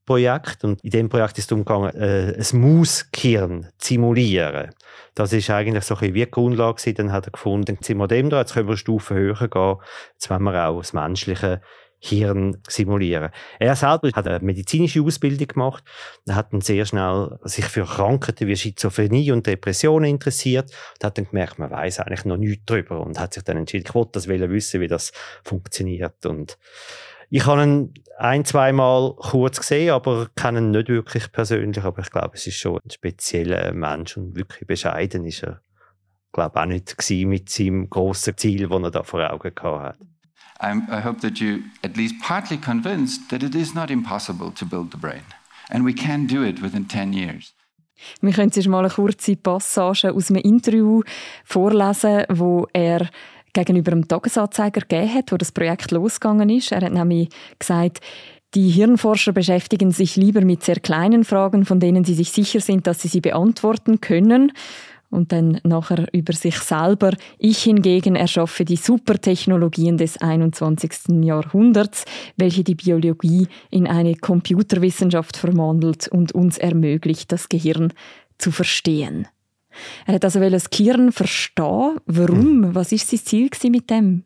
Projekt. 0.04 0.64
Und 0.64 0.82
in 0.84 0.90
dem 0.90 1.08
Projekt 1.08 1.38
ist 1.38 1.44
es 1.44 1.46
darum 1.48 1.64
gegangen, 1.64 1.94
äh, 1.94 2.36
ein 2.36 2.60
Mauskirn 2.60 3.68
zu 3.78 3.88
simulieren. 3.88 4.70
Das 5.14 5.32
ist 5.32 5.50
eigentlich 5.50 5.84
so 5.84 5.94
ein 5.94 6.00
bisschen 6.00 6.14
wie 6.14 6.24
die 6.24 6.30
Grundlage. 6.30 6.94
Dann 6.94 7.12
hat 7.12 7.26
er 7.26 7.32
gefunden, 7.32 7.74
jetzt 7.74 7.86
sind 7.86 7.98
wir 7.98 8.08
dem 8.08 8.30
da, 8.30 8.40
jetzt 8.40 8.54
können 8.54 8.66
wir 8.66 8.72
eine 8.72 8.78
Stufe 8.78 9.14
höher 9.14 9.48
gehen. 9.48 9.76
Jetzt 10.12 10.30
wollen 10.30 10.42
wir 10.42 10.68
auch 10.68 10.78
das 10.78 10.92
menschliche 10.92 11.60
Hirn 12.06 12.58
simulieren. 12.68 13.30
Er 13.58 13.76
selber 13.76 14.10
hat 14.12 14.26
eine 14.26 14.44
medizinische 14.44 15.00
Ausbildung 15.00 15.48
gemacht. 15.48 15.82
Er 16.26 16.34
hat 16.34 16.52
dann 16.52 16.60
sehr 16.60 16.84
schnell 16.84 17.38
sich 17.44 17.64
für 17.64 17.84
Krankheiten 17.84 18.46
wie 18.46 18.56
Schizophrenie 18.56 19.32
und 19.32 19.46
Depressionen 19.46 20.10
interessiert 20.10 20.70
und 20.94 21.04
hat 21.04 21.16
dann 21.16 21.26
gemerkt, 21.26 21.58
man 21.58 21.70
weiß 21.70 22.00
eigentlich 22.00 22.26
noch 22.26 22.36
nichts 22.36 22.64
darüber 22.66 23.00
und 23.00 23.18
hat 23.18 23.32
sich 23.32 23.42
dann 23.42 23.56
entschieden, 23.56 23.86
ich 23.88 23.94
wollte 23.94 24.12
das 24.12 24.28
wissen, 24.28 24.80
wie 24.82 24.88
das 24.88 25.12
funktioniert 25.44 26.26
und 26.26 26.58
ich 27.36 27.46
habe 27.46 27.64
ihn 27.64 27.94
ein, 28.16 28.44
zweimal 28.44 29.16
kurz 29.16 29.58
gesehen, 29.58 29.90
aber 29.90 30.28
kenne 30.36 30.60
ihn 30.60 30.70
nicht 30.70 30.88
wirklich 30.88 31.32
persönlich. 31.32 31.82
Aber 31.82 32.00
ich 32.00 32.10
glaube, 32.10 32.30
es 32.34 32.46
ist 32.46 32.58
schon 32.58 32.76
ein 32.76 32.90
spezieller 32.90 33.72
Mensch 33.72 34.16
und 34.16 34.36
wirklich 34.36 34.68
bescheiden 34.68 35.24
ist 35.24 35.42
er. 35.42 35.60
Ich 36.26 36.32
glaube 36.32 36.60
auch 36.60 36.66
nicht 36.66 36.96
mit 37.26 37.48
seinem 37.48 37.90
grossen 37.90 38.36
Ziel, 38.36 38.68
das 38.68 38.82
er 38.82 38.90
da 38.92 39.02
vor 39.02 39.28
Augen 39.28 39.52
hatte. 39.60 39.98
I 40.62 41.02
hope 41.04 41.20
that 41.22 41.40
you 41.40 41.58
at 41.82 41.96
least 41.96 42.14
partly 42.22 42.56
convinced 42.56 43.28
that 43.30 43.42
it 43.42 43.56
is 43.56 43.74
not 43.74 43.90
impossible 43.90 44.52
to 44.52 44.64
build 44.64 44.92
the 44.92 44.96
brain. 44.96 45.24
And 45.70 45.84
we 45.84 45.92
can 45.92 46.28
do 46.28 46.44
it 46.44 46.62
within 46.62 46.88
10 46.88 47.12
years. 47.12 47.52
Wir 48.20 48.32
können 48.32 48.50
jetzt 48.54 48.68
mal 48.68 48.80
eine 48.80 48.90
kurze 48.90 49.34
Passage 49.34 50.12
aus 50.12 50.30
einem 50.30 50.42
Interview 50.42 51.02
vorlesen, 51.44 52.24
wo 52.28 52.68
er 52.72 53.08
gegenüber 53.54 53.92
dem 53.92 54.06
Tagesanzeiger 54.06 54.82
gegeben 54.82 55.14
hat, 55.14 55.32
wo 55.32 55.36
das 55.36 55.52
Projekt 55.52 55.90
losgegangen 55.90 56.50
ist. 56.50 56.72
Er 56.72 56.82
hat 56.82 56.92
nämlich 56.92 57.30
gesagt, 57.58 58.00
die 58.54 58.68
Hirnforscher 58.68 59.32
beschäftigen 59.32 59.90
sich 59.90 60.14
lieber 60.14 60.42
mit 60.42 60.62
sehr 60.62 60.78
kleinen 60.78 61.24
Fragen, 61.24 61.64
von 61.64 61.80
denen 61.80 62.04
sie 62.04 62.14
sich 62.14 62.30
sicher 62.30 62.60
sind, 62.60 62.86
dass 62.86 63.02
sie 63.02 63.08
sie 63.08 63.20
beantworten 63.20 64.00
können. 64.00 64.52
Und 65.10 65.32
dann 65.32 65.60
nachher 65.62 66.06
über 66.12 66.32
sich 66.32 66.56
selber. 66.58 67.12
Ich 67.38 67.62
hingegen 67.62 68.16
erschaffe 68.16 68.64
die 68.64 68.76
Supertechnologien 68.76 69.96
des 69.96 70.20
21. 70.20 71.22
Jahrhunderts, 71.22 72.04
welche 72.36 72.64
die 72.64 72.74
Biologie 72.74 73.46
in 73.70 73.86
eine 73.86 74.16
Computerwissenschaft 74.16 75.36
verwandelt 75.36 76.08
und 76.08 76.32
uns 76.32 76.58
ermöglicht, 76.58 77.30
das 77.30 77.48
Gehirn 77.48 77.92
zu 78.38 78.50
verstehen. 78.50 79.28
Er 80.06 80.14
hat 80.14 80.24
also 80.24 80.40
das 80.48 80.70
Gehirn 80.70 81.12
verstehen. 81.12 81.98
Warum? 82.06 82.60
Mhm. 82.60 82.74
Was 82.74 82.92
war 82.92 82.98
sein 82.98 83.18
Ziel 83.18 83.50
mit 83.70 83.90
dem? 83.90 84.24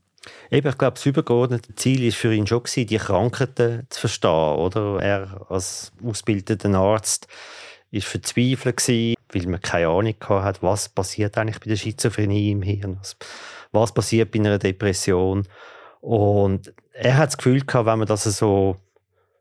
Eben, 0.51 0.69
ich 0.69 0.79
glaube, 0.79 0.95
das 0.95 1.07
übergeordnete 1.07 1.75
Ziel 1.75 2.05
war 2.05 2.13
für 2.13 2.35
ihn 2.35 2.47
schon, 2.47 2.63
gewesen, 2.63 2.87
die 2.87 2.97
Krankheiten 2.97 3.87
zu 3.89 4.01
verstehen. 4.01 4.31
Oder? 4.31 5.01
Er 5.01 5.47
als 5.49 5.93
ausgebildeter 6.05 6.75
Arzt 6.75 7.29
war 7.91 8.01
verzweifelt, 8.01 8.77
gewesen, 8.77 9.15
weil 9.33 9.47
man 9.47 9.61
keine 9.61 9.89
Ahnung 9.89 10.15
hatte, 10.29 10.63
was 10.63 10.89
passiert 10.89 11.39
eigentlich 11.39 11.61
bei 11.61 11.71
der 11.71 11.77
Schizophrenie 11.77 12.51
im 12.51 12.63
Hirn. 12.63 12.99
Was 13.73 13.93
passiert 13.93 14.31
bei 14.31 14.39
einer 14.41 14.59
Depression. 14.59 15.47
Und 16.01 16.73
er 16.93 17.17
hat 17.17 17.29
das 17.29 17.37
Gefühl 17.39 17.61
gehabt, 17.61 17.87
wenn 17.87 17.99
man 17.99 18.09
das 18.09 18.25
so 18.25 18.77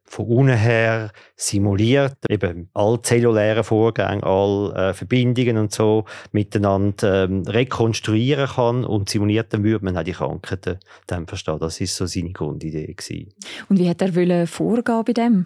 von 0.07 0.25
unten 0.25 0.57
her 0.57 1.11
simuliert, 1.35 2.17
eben 2.29 2.69
alle 2.73 3.01
zellulären 3.01 3.63
Vorgänge, 3.63 4.23
alle 4.23 4.89
äh, 4.89 4.93
Verbindungen 4.93 5.57
und 5.57 5.73
so 5.73 6.05
miteinander 6.31 7.25
ähm, 7.25 7.43
rekonstruieren 7.43 8.47
kann 8.47 8.85
und 8.85 9.09
simuliert, 9.09 9.53
dann 9.53 9.63
würde 9.63 9.83
man 9.83 9.97
auch 9.97 10.03
die 10.03 10.13
Krankheiten 10.13 10.79
dann 11.07 11.27
verstehen. 11.27 11.59
Das 11.59 11.81
ist 11.81 11.95
so 11.95 12.05
seine 12.05 12.31
Grundidee 12.31 12.93
gewesen. 12.93 13.33
Und 13.69 13.79
wie 13.79 13.89
hat 13.89 14.01
er 14.01 14.47
vorgehen 14.47 15.03
bei 15.05 15.13
dem? 15.13 15.45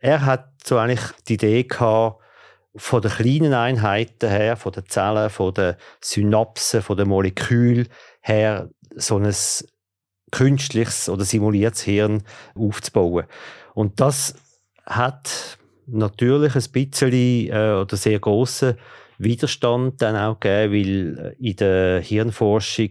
Er 0.00 0.26
hat 0.26 0.50
so 0.64 0.76
eigentlich 0.76 1.06
die 1.28 1.34
Idee 1.34 1.62
gehabt, 1.64 2.20
von 2.76 3.02
den 3.02 3.10
kleinen 3.10 3.52
Einheiten 3.52 4.28
her, 4.28 4.56
von 4.56 4.72
den 4.72 4.86
Zellen, 4.86 5.30
von 5.30 5.52
den 5.54 5.74
Synapsen, 6.00 6.82
von 6.82 6.96
den 6.96 7.08
Molekülen 7.08 7.88
her, 8.20 8.70
so 8.94 9.18
ein 9.18 9.32
künstliches 10.30 11.08
oder 11.08 11.24
simuliertes 11.24 11.82
Hirn 11.82 12.22
aufzubauen. 12.54 13.26
Und 13.74 14.00
das 14.00 14.34
hat 14.86 15.58
natürlich 15.86 16.54
ein 16.54 16.72
bisschen 16.72 17.12
äh, 17.12 17.80
oder 17.80 17.96
sehr 17.96 18.18
großen 18.18 18.76
Widerstand 19.18 20.00
dann 20.00 20.16
auch 20.16 20.40
gegeben, 20.40 20.72
weil 20.72 21.34
äh, 21.40 21.48
in 21.48 21.56
der 21.56 22.00
Hirnforschung 22.00 22.90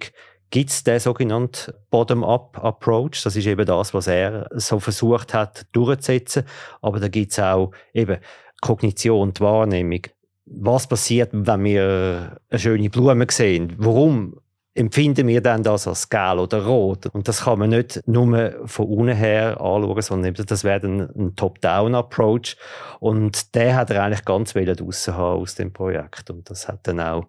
gibt 0.50 0.69
es 0.69 0.83
den 0.83 1.00
sogenannten 1.00 1.74
Bottom-up-Approach. 1.89 3.24
Das 3.24 3.36
ist 3.36 3.45
eben 3.45 3.65
das, 3.65 3.93
was 3.93 4.07
er 4.07 4.48
so 4.51 4.79
versucht 4.79 5.33
hat 5.33 5.65
durchzusetzen. 5.71 6.43
Aber 6.81 7.00
da 7.00 7.07
gibt 7.07 7.31
es 7.31 7.39
auch 7.39 7.71
eben 7.93 8.17
Kognition, 8.62 9.33
die 9.33 9.41
Wahrnehmung. 9.41 10.01
Was 10.45 10.88
passiert, 10.88 11.29
wenn 11.31 11.63
wir 11.63 12.38
eine 12.50 12.59
schöne 12.59 12.89
Blume 12.89 13.27
sehen? 13.29 13.75
Warum 13.77 14.38
empfinden 14.75 15.27
wir 15.27 15.41
dann 15.41 15.63
das 15.63 15.88
als 15.88 16.09
gel 16.09 16.39
oder 16.39 16.65
rot. 16.65 17.07
Und 17.07 17.27
das 17.27 17.43
kann 17.43 17.59
man 17.59 17.69
nicht 17.69 18.01
nur 18.05 18.55
von 18.65 18.85
unten 18.88 19.15
her 19.15 19.59
anschauen, 19.59 20.01
sondern 20.01 20.33
das 20.33 20.63
wäre 20.63 20.79
dann 20.79 21.09
ein 21.15 21.35
Top-Down-Approach. 21.35 22.55
Und 22.99 23.55
der 23.55 23.75
hat 23.75 23.89
er 23.89 24.03
eigentlich 24.03 24.25
ganz 24.25 24.53
draussen 24.53 25.15
haben 25.15 25.41
aus 25.41 25.55
dem 25.55 25.73
Projekt. 25.73 26.29
Und 26.29 26.49
das 26.49 26.67
hat 26.67 26.88
dann 26.88 26.99
auch 26.99 27.27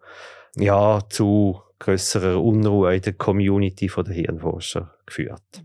ja, 0.56 1.00
zu 1.08 1.60
grösserer 1.78 2.40
Unruhe 2.40 2.94
in 2.96 3.02
der 3.02 3.14
Community 3.14 3.88
der 3.88 4.14
Hirnforscher 4.14 4.94
geführt. 5.06 5.64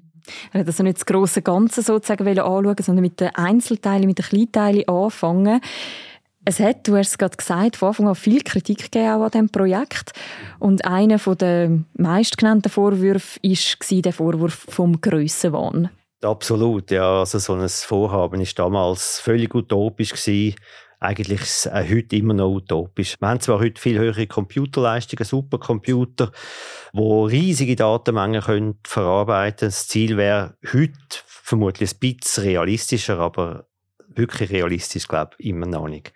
Er 0.54 0.62
hat 0.62 0.68
also 0.68 0.82
nicht 0.82 0.98
das 0.98 1.06
grosse 1.06 1.42
Ganze 1.42 1.82
sozusagen 1.82 2.28
anschauen, 2.28 2.76
sondern 2.82 3.04
mit 3.04 3.20
den 3.20 3.30
Einzelteilen, 3.36 4.08
mit 4.08 4.18
den 4.18 4.26
Kleinteilen 4.26 4.88
anfangen. 4.88 5.62
Es 6.48 6.60
hat, 6.60 6.88
du 6.88 6.96
hast 6.96 7.10
es 7.10 7.18
gerade 7.18 7.36
gesagt, 7.36 7.76
von 7.76 7.90
Anfang 7.90 8.08
an 8.08 8.16
viel 8.16 8.42
Kritik 8.42 8.92
gegeben 8.92 9.22
an 9.22 9.32
diesem 9.32 9.50
Projekt. 9.50 10.12
Und 10.60 10.86
einer 10.86 11.18
der 11.18 11.80
meistgenannten 11.98 12.70
Vorwürfe 12.70 13.40
war 13.42 14.02
der 14.02 14.14
Vorwurf 14.14 14.68
vom 14.70 15.02
Grössenwahn. 15.02 15.90
Absolut, 16.22 16.92
ja. 16.92 17.20
Also 17.20 17.40
so 17.40 17.54
ein 17.54 17.68
Vorhaben 17.68 18.40
war 18.40 18.48
damals 18.56 19.20
völlig 19.20 19.54
utopisch. 19.56 20.12
Gewesen. 20.12 20.56
Eigentlich 21.00 21.42
ist 21.42 21.66
es 21.66 21.72
heute 21.74 22.16
immer 22.16 22.34
noch 22.36 22.52
utopisch. 22.52 23.16
Wir 23.20 23.28
haben 23.28 23.40
zwar 23.40 23.60
heute 23.60 23.82
viel 23.82 23.98
höhere 23.98 24.28
Computerleistungen, 24.28 25.26
Supercomputer, 25.26 26.32
die 26.94 27.00
riesige 27.00 27.76
Datenmengen 27.76 28.42
können 28.42 28.80
verarbeiten 28.84 29.58
können. 29.58 29.72
Das 29.72 29.88
Ziel 29.88 30.16
wäre 30.16 30.56
heute 30.72 30.94
vermutlich 31.26 31.92
ein 31.92 32.00
bisschen 32.00 32.44
realistischer, 32.44 33.20
aber 33.20 33.68
wirklich 34.18 34.50
realistisch, 34.52 35.08
glaube 35.08 35.32
ich, 35.38 35.48
immer 35.48 35.66
noch 35.66 35.88
nicht. 35.88 36.14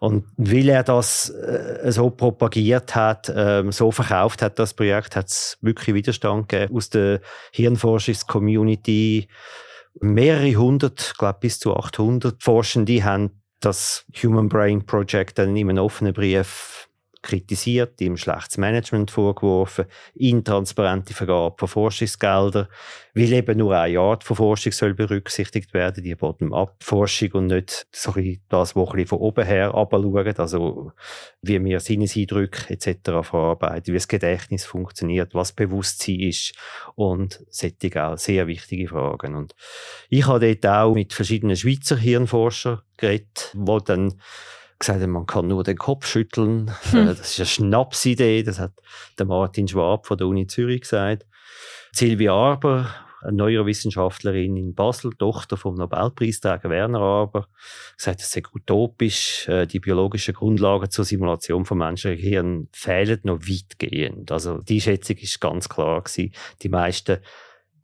Und 0.00 0.24
weil 0.38 0.68
er 0.70 0.82
das 0.82 1.28
äh, 1.28 1.92
so 1.92 2.08
propagiert 2.08 2.94
hat, 2.94 3.30
ähm, 3.34 3.70
so 3.70 3.90
verkauft 3.90 4.40
hat, 4.40 4.58
das 4.58 4.72
Projekt, 4.72 5.14
hat 5.14 5.28
es 5.28 5.58
wirklich 5.60 5.94
Widerstand 5.94 6.48
gegeben 6.48 6.74
aus 6.74 6.88
der 6.88 7.20
Hirnforschungs-Community. 7.52 9.28
Mehrere 10.00 10.54
hundert, 10.54 11.14
glaube 11.18 11.40
bis 11.40 11.58
zu 11.58 11.76
800 11.76 12.42
Forschende 12.42 13.04
haben 13.04 13.42
das 13.60 14.06
Human 14.22 14.48
Brain 14.48 14.86
Project 14.86 15.38
dann 15.38 15.54
in 15.54 15.68
einem 15.68 15.84
offenen 15.84 16.14
Brief 16.14 16.88
kritisiert, 17.22 18.00
ihm 18.00 18.16
schlechtes 18.16 18.58
Management 18.58 19.10
vorgeworfen, 19.10 19.84
intransparente 20.14 21.12
Vergabe 21.12 21.56
von 21.58 21.68
Forschungsgeldern, 21.68 22.68
weil 23.14 23.32
eben 23.32 23.58
nur 23.58 23.76
eine 23.76 23.98
Art 23.98 24.24
von 24.24 24.36
Forschung 24.36 24.72
soll 24.72 24.94
berücksichtigt 24.94 25.74
werden, 25.74 26.02
die 26.02 26.14
Bottom-up-Forschung 26.14 27.32
und 27.32 27.46
nicht 27.48 27.86
so 27.92 28.14
das, 28.48 28.74
was 28.74 29.08
von 29.08 29.18
oben 29.18 29.44
her 29.44 29.74
abschauen, 29.74 30.36
also 30.38 30.92
wie 31.42 31.62
wir 31.62 31.80
Sinneseindrücke 31.80 32.72
etc. 32.72 33.22
verarbeiten, 33.22 33.92
wie 33.92 33.98
das 33.98 34.08
Gedächtnis 34.08 34.64
funktioniert, 34.64 35.34
was 35.34 35.52
Bewusstsein 35.52 36.20
ist 36.20 36.54
und 36.94 37.44
solche 37.50 38.06
auch 38.06 38.18
sehr 38.18 38.46
wichtige 38.46 38.88
Fragen. 38.88 39.34
Und 39.34 39.54
ich 40.08 40.26
habe 40.26 40.54
dort 40.54 40.66
auch 40.66 40.94
mit 40.94 41.12
verschiedenen 41.12 41.56
Schweizer 41.56 41.96
Hirnforschern 41.96 42.80
geredet, 42.96 43.52
die 43.54 43.78
dann 43.84 44.14
gesagt 44.80 45.06
man 45.06 45.26
kann 45.26 45.46
nur 45.46 45.62
den 45.62 45.76
Kopf 45.76 46.06
schütteln. 46.06 46.72
Hm. 46.90 47.06
Das 47.06 47.30
ist 47.30 47.38
eine 47.38 47.46
Schnapsidee, 47.46 48.42
das 48.42 48.58
hat 48.58 48.72
der 49.18 49.26
Martin 49.26 49.68
Schwab 49.68 50.06
von 50.06 50.18
der 50.18 50.26
Uni 50.26 50.46
Zürich 50.46 50.80
gesagt. 50.82 51.26
Silvia 51.92 52.32
Arber, 52.32 52.94
eine 53.22 53.36
Neurowissenschaftlerin 53.36 54.56
in 54.56 54.74
Basel, 54.74 55.12
Tochter 55.12 55.56
vom 55.56 55.74
Nobelpreisträger 55.74 56.70
Werner 56.70 57.00
Arber, 57.00 57.48
gesagt, 57.96 58.20
es 58.20 58.30
sei 58.30 58.42
utopisch, 58.54 59.48
äh, 59.48 59.66
die 59.66 59.80
biologischen 59.80 60.34
Grundlagen 60.34 60.90
zur 60.90 61.04
Simulation 61.04 61.64
von 61.64 61.78
menschlichen 61.78 62.22
Gehirn 62.22 62.68
fehlen 62.72 63.20
noch 63.24 63.40
weitgehend. 63.40 64.32
Also 64.32 64.58
die 64.58 64.80
Schätzung 64.80 65.16
ist 65.16 65.40
ganz 65.40 65.68
klar 65.68 66.02
gewesen. 66.02 66.32
Die 66.62 66.68
meisten 66.68 67.18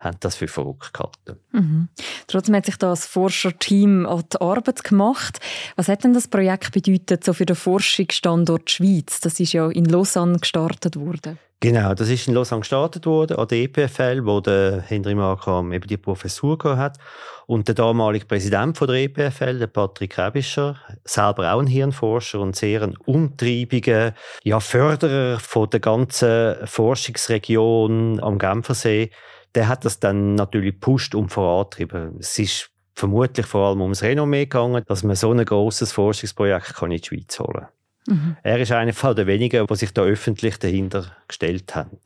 haben 0.00 0.16
das 0.20 0.36
für 0.36 0.48
verrückt 0.48 0.92
gehalten. 0.92 1.40
Mhm. 1.52 1.88
Trotzdem 2.26 2.54
hat 2.54 2.66
sich 2.66 2.76
das 2.76 3.06
Forscherteam 3.06 4.06
an 4.06 4.24
die 4.32 4.40
Arbeit 4.40 4.84
gemacht. 4.84 5.40
Was 5.76 5.88
hat 5.88 6.04
denn 6.04 6.14
das 6.14 6.28
Projekt 6.28 6.72
bedeutet 6.72 7.24
so 7.24 7.32
für 7.32 7.46
den 7.46 7.56
Forschungsstandort 7.56 8.70
Schweiz? 8.70 9.20
Das 9.20 9.40
ist 9.40 9.52
ja 9.52 9.68
in 9.70 9.84
Lausanne 9.84 10.38
gestartet 10.38 10.96
worden. 10.96 11.38
Genau, 11.60 11.94
das 11.94 12.10
ist 12.10 12.28
in 12.28 12.34
Lausanne 12.34 12.60
gestartet 12.60 13.06
worden, 13.06 13.38
an 13.38 13.48
der 13.48 13.58
EPFL, 13.62 14.26
wo 14.26 14.40
der 14.40 14.82
Henry 14.82 15.14
Markram 15.14 15.72
eben 15.72 15.86
die 15.86 15.96
Professur 15.96 16.58
hat. 16.76 16.98
Und 17.46 17.66
der 17.68 17.74
damalige 17.74 18.26
Präsident 18.26 18.76
von 18.76 18.88
der 18.88 18.96
EPFL, 18.96 19.58
der 19.58 19.66
Patrick 19.66 20.18
Rebischer, 20.18 20.76
selber 21.04 21.54
auch 21.54 21.60
ein 21.60 21.66
Hirnforscher 21.66 22.40
und 22.40 22.56
sehr 22.56 22.82
ein 22.82 22.94
umtriebiger 23.06 24.12
ja, 24.44 24.60
Förderer 24.60 25.40
von 25.40 25.70
der 25.70 25.80
ganzen 25.80 26.56
Forschungsregion 26.66 28.20
am 28.20 28.38
Genfersee, 28.38 29.10
der 29.56 29.68
hat 29.68 29.84
das 29.84 29.98
dann 29.98 30.34
natürlich 30.34 30.74
gepusht 30.74 31.14
und 31.14 31.30
vorantrieben. 31.30 32.18
Es 32.20 32.38
ist 32.38 32.70
vermutlich 32.94 33.46
vor 33.46 33.68
allem 33.68 33.80
ums 33.80 34.02
Renommee 34.02 34.44
gegangen, 34.44 34.84
dass 34.86 35.02
man 35.02 35.16
so 35.16 35.32
ein 35.32 35.44
großes 35.44 35.92
Forschungsprojekt 35.92 36.74
kann 36.74 36.90
in 36.90 36.98
die 36.98 37.06
Schweiz 37.06 37.38
holen 37.38 37.66
mhm. 38.06 38.36
Er 38.42 38.58
ist 38.58 38.72
einer 38.72 38.92
der 38.92 39.26
wenigen, 39.26 39.66
die 39.66 39.76
sich 39.76 39.92
da 39.92 40.02
öffentlich 40.02 40.58
dahinter 40.58 41.12
gestellt 41.26 41.74
haben. 41.74 41.98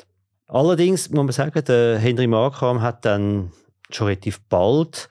Allerdings 0.47 1.11
muss 1.11 1.25
man 1.25 1.33
sagen, 1.33 1.65
der 1.65 1.99
Henry 1.99 2.27
Markram 2.27 2.83
hat 2.83 3.05
dann 3.05 3.53
schon 3.91 4.09
relativ 4.09 4.41
bald 4.49 5.11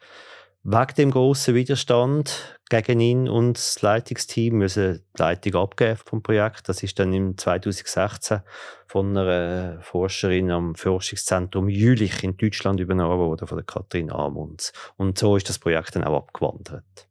wegen 0.64 0.96
dem 0.98 1.12
großen 1.12 1.56
Widerstand 1.56 2.59
gegen 2.70 3.00
ihn 3.00 3.28
und 3.28 3.58
das 3.58 3.82
Leitungsteam 3.82 4.60
müssen 4.60 5.04
die 5.18 5.22
Leitung 5.22 5.56
abgeben 5.56 6.00
vom 6.06 6.22
Projekt. 6.22 6.70
Das 6.70 6.84
ist 6.84 7.00
dann 7.00 7.12
im 7.14 7.38
2016 7.38 8.42
von 8.88 9.18
einer 9.18 9.82
Forscherin 9.82 10.52
am 10.52 10.76
Forschungszentrum 10.76 11.68
Jülich 11.68 12.24
in 12.24 12.38
Deutschland 12.38 12.80
übernommen 12.80 13.18
worden, 13.18 13.48
von 13.48 13.58
der 13.58 13.66
Katrin 13.66 14.12
Amunds. 14.12 14.72
Und 14.98 15.18
so 15.18 15.36
ist 15.36 15.50
das 15.50 15.60
Projekt 15.60 15.96
dann 15.96 16.04
auch 16.04 16.18
abgewandert. 16.18 17.08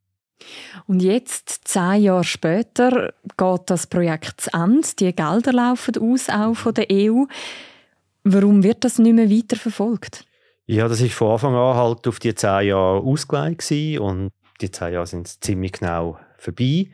Und 0.87 1.00
jetzt, 1.00 1.62
zehn 1.65 2.03
Jahre 2.03 2.25
später, 2.25 3.12
geht 3.37 3.62
das 3.67 3.87
Projekt 3.87 4.43
zu 4.43 4.53
Ende. 4.53 4.88
Die 4.99 5.15
Gelder 5.15 5.53
laufen 5.53 5.95
aus, 5.99 6.29
auch 6.29 6.55
von 6.55 6.75
der 6.75 6.87
EU. 6.91 7.25
Warum 8.25 8.62
wird 8.62 8.85
das 8.85 8.99
nicht 8.99 9.15
mehr 9.15 9.31
weiterverfolgt? 9.31 10.25
Ja, 10.67 10.87
das 10.87 11.00
ist 11.00 11.15
von 11.15 11.33
Anfang 11.33 11.55
an 11.55 11.77
halt 11.77 12.07
auf 12.07 12.19
die 12.19 12.35
zehn 12.35 12.69
Jahre 12.69 13.00
ausgelegt 13.00 13.71
und 14.00 14.33
die 14.61 14.71
zehn 14.71 14.93
Jahre 14.93 15.07
sind 15.07 15.43
ziemlich 15.43 15.73
genau 15.73 16.19
vorbei. 16.37 16.91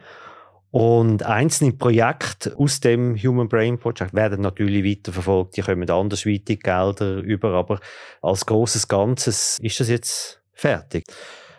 Und 0.71 1.23
einzelne 1.23 1.73
Projekte 1.73 2.57
aus 2.59 2.81
dem 2.81 3.17
Human 3.17 3.49
Brain 3.49 3.79
Project 3.79 4.13
werden 4.13 4.41
natürlich 4.41 4.85
weiterverfolgt. 4.85 5.57
Die 5.57 5.63
kommen 5.63 5.89
andersweitig 5.89 6.61
Gelder 6.65 7.19
über, 7.19 7.53
aber 7.55 7.79
als 8.21 8.45
großes 8.45 8.89
Ganzes 8.89 9.61
ist 9.61 9.79
das 9.79 9.89
jetzt 9.89 10.43
fertig. 10.53 11.05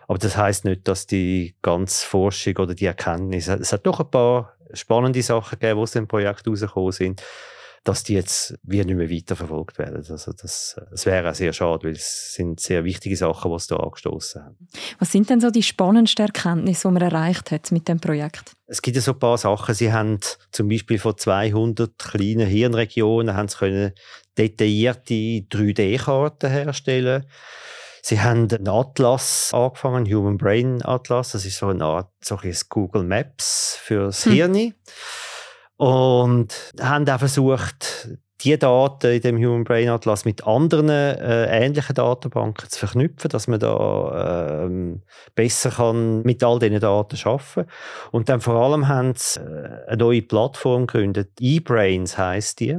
Aber 0.07 0.17
das 0.17 0.35
heißt 0.35 0.65
nicht, 0.65 0.87
dass 0.87 1.07
die 1.07 1.55
ganze 1.61 2.05
Forschung 2.05 2.57
oder 2.57 2.75
die 2.75 2.85
Erkenntnis, 2.85 3.47
es 3.47 3.71
hat 3.71 3.87
doch 3.87 4.01
ein 4.01 4.11
paar 4.11 4.57
spannende 4.73 5.21
Sachen 5.21 5.59
gegeben, 5.59 5.77
die 5.77 5.83
aus 5.83 5.91
dem 5.91 6.07
Projekt 6.07 6.45
rausgekommen 6.45 6.91
sind 6.91 7.23
dass 7.85 8.03
die 8.03 8.15
jetzt 8.15 8.57
wie 8.63 8.83
nicht 8.83 8.97
mehr 8.97 9.09
weiterverfolgt 9.09 9.77
werden. 9.77 9.97
Also 9.97 10.33
das, 10.33 10.75
das 10.89 11.05
wäre 11.05 11.29
auch 11.29 11.35
sehr 11.35 11.53
schade, 11.53 11.87
weil 11.87 11.93
es 11.93 12.33
sind 12.33 12.59
sehr 12.59 12.83
wichtige 12.83 13.15
Sachen, 13.15 13.51
die 13.51 13.59
sie 13.59 13.67
da 13.69 13.77
angestoßen 13.77 14.43
haben. 14.43 14.67
Was 14.97 15.11
sind 15.11 15.29
denn 15.29 15.39
so 15.39 15.51
die 15.51 15.61
spannendsten 15.61 16.25
Erkenntnisse, 16.25 16.87
die 16.87 16.93
man 16.93 17.03
erreicht 17.03 17.51
hat 17.51 17.71
mit 17.71 17.87
dem 17.87 17.99
Projekt? 17.99 18.55
Es 18.65 18.81
gibt 18.81 18.95
ja 18.95 19.03
so 19.03 19.11
ein 19.11 19.19
paar 19.19 19.37
Sachen. 19.37 19.75
Sie 19.75 19.93
haben 19.93 20.19
zum 20.51 20.67
Beispiel 20.67 20.97
von 20.97 21.15
200 21.15 21.97
kleinen 21.99 22.47
Hirnregionen 22.47 23.35
haben 23.35 23.47
sie 23.47 23.57
können 23.57 23.91
detaillierte 24.35 25.13
3D-Karten 25.13 26.49
herstellen. 26.49 27.25
Sie 28.01 28.19
haben 28.19 28.47
einen 28.51 28.67
Atlas 28.67 29.51
angefangen, 29.53 30.11
Human 30.11 30.37
Brain 30.37 30.83
Atlas. 30.83 31.31
Das 31.33 31.45
ist 31.45 31.59
so 31.59 31.67
eine 31.67 31.85
Art 31.85 32.09
so 32.23 32.37
ein 32.37 32.55
Google 32.69 33.03
Maps 33.03 33.77
fürs 33.79 34.25
hm. 34.25 34.31
Hirn 34.33 34.73
und 35.77 36.73
haben 36.79 37.07
auch 37.09 37.19
versucht, 37.19 38.09
die 38.41 38.57
Daten 38.57 39.11
in 39.11 39.21
dem 39.21 39.37
Human 39.37 39.63
Brain 39.63 39.89
Atlas 39.89 40.25
mit 40.25 40.45
anderen 40.45 40.89
äh, 40.89 41.45
ähnlichen 41.45 41.95
Datenbanken 41.95 42.69
zu 42.69 42.79
verknüpfen, 42.79 43.29
dass 43.29 43.47
man 43.47 43.59
da 43.59 44.65
ähm, 44.65 45.03
besser 45.35 45.71
kann 45.71 46.21
mit 46.23 46.43
all 46.43 46.59
diesen 46.59 46.79
Daten 46.79 47.17
arbeiten 47.23 47.69
Und 48.11 48.29
dann 48.29 48.41
vor 48.41 48.55
allem 48.55 48.87
haben 48.87 49.13
sie 49.15 49.39
äh, 49.39 49.87
eine 49.87 49.97
neue 49.97 50.21
Plattform 50.21 50.85
gegründet. 50.85 51.31
eBrains 51.39 52.17
heißt 52.17 52.59
die. 52.59 52.77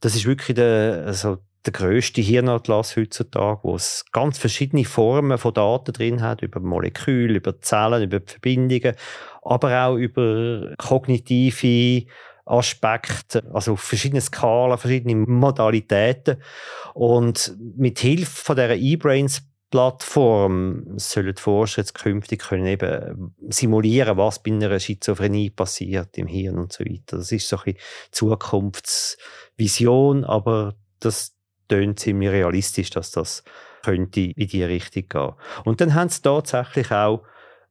Das 0.00 0.14
ist 0.14 0.26
wirklich 0.26 0.54
der, 0.56 1.04
also 1.06 1.38
der 1.64 1.72
größte 1.72 2.20
Hirnatlas 2.20 2.96
heutzutage, 2.96 3.60
wo 3.62 3.76
es 3.76 4.04
ganz 4.12 4.38
verschiedene 4.38 4.84
Formen 4.84 5.38
von 5.38 5.54
Daten 5.54 5.92
drin 5.92 6.22
hat, 6.22 6.42
über 6.42 6.58
Moleküle, 6.60 7.36
über 7.36 7.60
Zellen, 7.60 8.02
über 8.02 8.20
Verbindungen, 8.24 8.96
aber 9.42 9.86
auch 9.86 9.96
über 9.96 10.74
kognitive 10.78 12.06
Aspekte, 12.44 13.48
also 13.52 13.74
auf 13.74 13.80
verschiedenen 13.80 14.22
Skalen, 14.22 14.76
verschiedene 14.76 15.14
Modalitäten. 15.14 16.42
Und 16.94 17.56
mit 17.76 18.00
Hilfe 18.00 18.44
von 18.44 18.56
dieser 18.56 18.74
eBrains 18.74 19.42
Plattform 19.70 20.98
sollen 20.98 21.34
die 21.34 21.40
Forscher 21.40 21.80
jetzt 21.80 21.94
künftig 21.94 22.42
können 22.42 22.66
eben 22.66 23.34
simulieren, 23.48 24.18
was 24.18 24.42
bei 24.42 24.50
einer 24.50 24.78
Schizophrenie 24.78 25.48
passiert 25.48 26.18
im 26.18 26.26
Hirn 26.26 26.58
und 26.58 26.74
so 26.74 26.84
weiter. 26.84 27.16
Das 27.16 27.32
ist 27.32 27.48
so 27.48 27.56
ein 27.64 27.76
Zukunftsvision, 28.10 30.24
aber 30.24 30.74
das 31.00 31.34
tönt 31.68 32.00
ziemlich 32.00 32.30
realistisch, 32.30 32.90
dass 32.90 33.10
das 33.10 33.44
könnte 33.82 34.20
in 34.20 34.48
die 34.48 34.62
Richtung 34.62 35.08
gehen. 35.08 35.32
Und 35.64 35.80
dann 35.80 35.94
haben 35.94 36.08
sie 36.08 36.22
tatsächlich 36.22 36.90
auch 36.92 37.22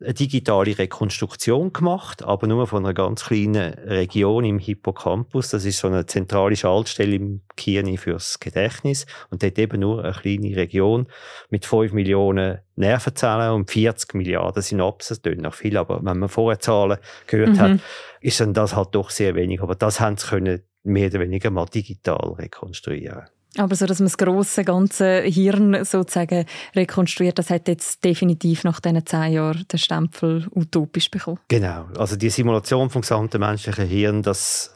eine 0.04 0.14
digitale 0.14 0.78
Rekonstruktion 0.78 1.74
gemacht, 1.74 2.24
aber 2.24 2.48
nur 2.48 2.66
von 2.66 2.84
einer 2.84 2.94
ganz 2.94 3.26
kleinen 3.26 3.74
Region 3.74 4.44
im 4.44 4.58
Hippocampus. 4.58 5.50
Das 5.50 5.64
ist 5.66 5.80
so 5.80 5.88
eine 5.88 6.06
zentrale 6.06 6.56
Schaltstelle 6.56 7.16
im 7.16 7.42
Gehirn 7.56 7.98
fürs 7.98 8.40
Gedächtnis 8.40 9.06
und 9.30 9.44
dort 9.44 9.60
eben 9.60 9.80
nur 9.80 10.04
eine 10.04 10.14
kleine 10.14 10.56
Region 10.56 11.08
mit 11.50 11.66
5 11.66 11.94
Millionen 11.94 12.60
Nervenzellen 12.76 13.54
und 13.54 13.70
40 13.70 14.16
Milliarden 14.16 14.64
Synapsen. 14.64 15.16
Das 15.16 15.22
klingt 15.22 15.42
noch 15.42 15.54
viel, 15.54 15.78
aber 15.78 16.04
wenn 16.04 16.18
man 16.18 16.30
vorher 16.30 16.60
Zahlen 16.60 16.98
gehört 17.28 17.50
mhm. 17.50 17.60
hat, 17.60 17.80
ist 18.22 18.40
dann 18.40 18.54
das 18.54 18.76
halt 18.76 18.96
doch 18.96 19.12
sehr 19.12 19.36
wenig. 19.36 19.62
Aber 19.62 19.76
das 19.76 20.00
haben 20.00 20.18
sie 20.18 20.28
können 20.28 20.64
mehr 20.84 21.10
oder 21.10 21.20
weniger 21.20 21.52
mal 21.52 21.66
digital 21.66 22.34
rekonstruieren. 22.40 23.28
Aber 23.58 23.76
so, 23.76 23.86
dass 23.86 24.00
man 24.00 24.06
das 24.06 24.18
grosse 24.18 24.64
ganze 24.64 25.22
Hirn 25.22 25.84
sozusagen 25.84 26.46
rekonstruiert, 26.76 27.38
das 27.38 27.50
hat 27.50 27.68
jetzt 27.68 28.04
definitiv 28.04 28.64
nach 28.64 28.80
diesen 28.80 29.06
zehn 29.06 29.34
Jahren 29.34 29.66
den 29.72 29.78
Stempel 29.78 30.48
utopisch 30.56 31.12
bekommen. 31.12 31.40
Genau. 31.50 31.86
Also 31.98 32.16
die 32.16 32.30
Simulation 32.30 32.90
vom 32.90 33.02
gesamten 33.02 33.40
menschlichen 33.40 33.88
Hirn, 33.88 34.24
das 34.24 34.74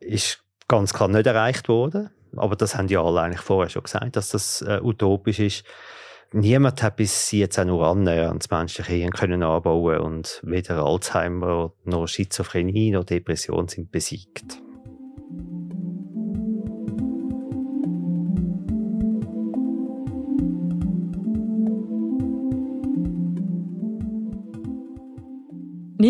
ist 0.00 0.42
ganz 0.66 0.92
klar 0.92 1.08
nicht 1.08 1.26
erreicht 1.26 1.68
worden. 1.68 2.10
Aber 2.36 2.56
das 2.56 2.76
haben 2.76 2.88
ja 2.88 3.02
alle 3.02 3.20
eigentlich 3.20 3.42
vorher 3.42 3.68
schon 3.68 3.82
gesagt, 3.82 4.16
dass 4.16 4.30
das 4.30 4.62
äh, 4.62 4.80
utopisch 4.82 5.38
ist. 5.38 5.64
Niemand 6.32 6.82
hat 6.82 6.96
bis 6.96 7.30
jetzt 7.30 7.58
auch 7.58 7.66
nur 7.66 7.86
annähernd 7.86 8.42
das 8.42 8.50
menschliche 8.50 8.92
Hirn 8.92 9.10
können 9.10 9.42
anbauen 9.42 9.98
und 9.98 10.40
weder 10.42 10.82
Alzheimer 10.82 11.74
noch 11.84 12.06
Schizophrenie 12.06 12.90
noch 12.90 13.04
Depression 13.04 13.68
sind 13.68 13.92
besiegt. 13.92 14.61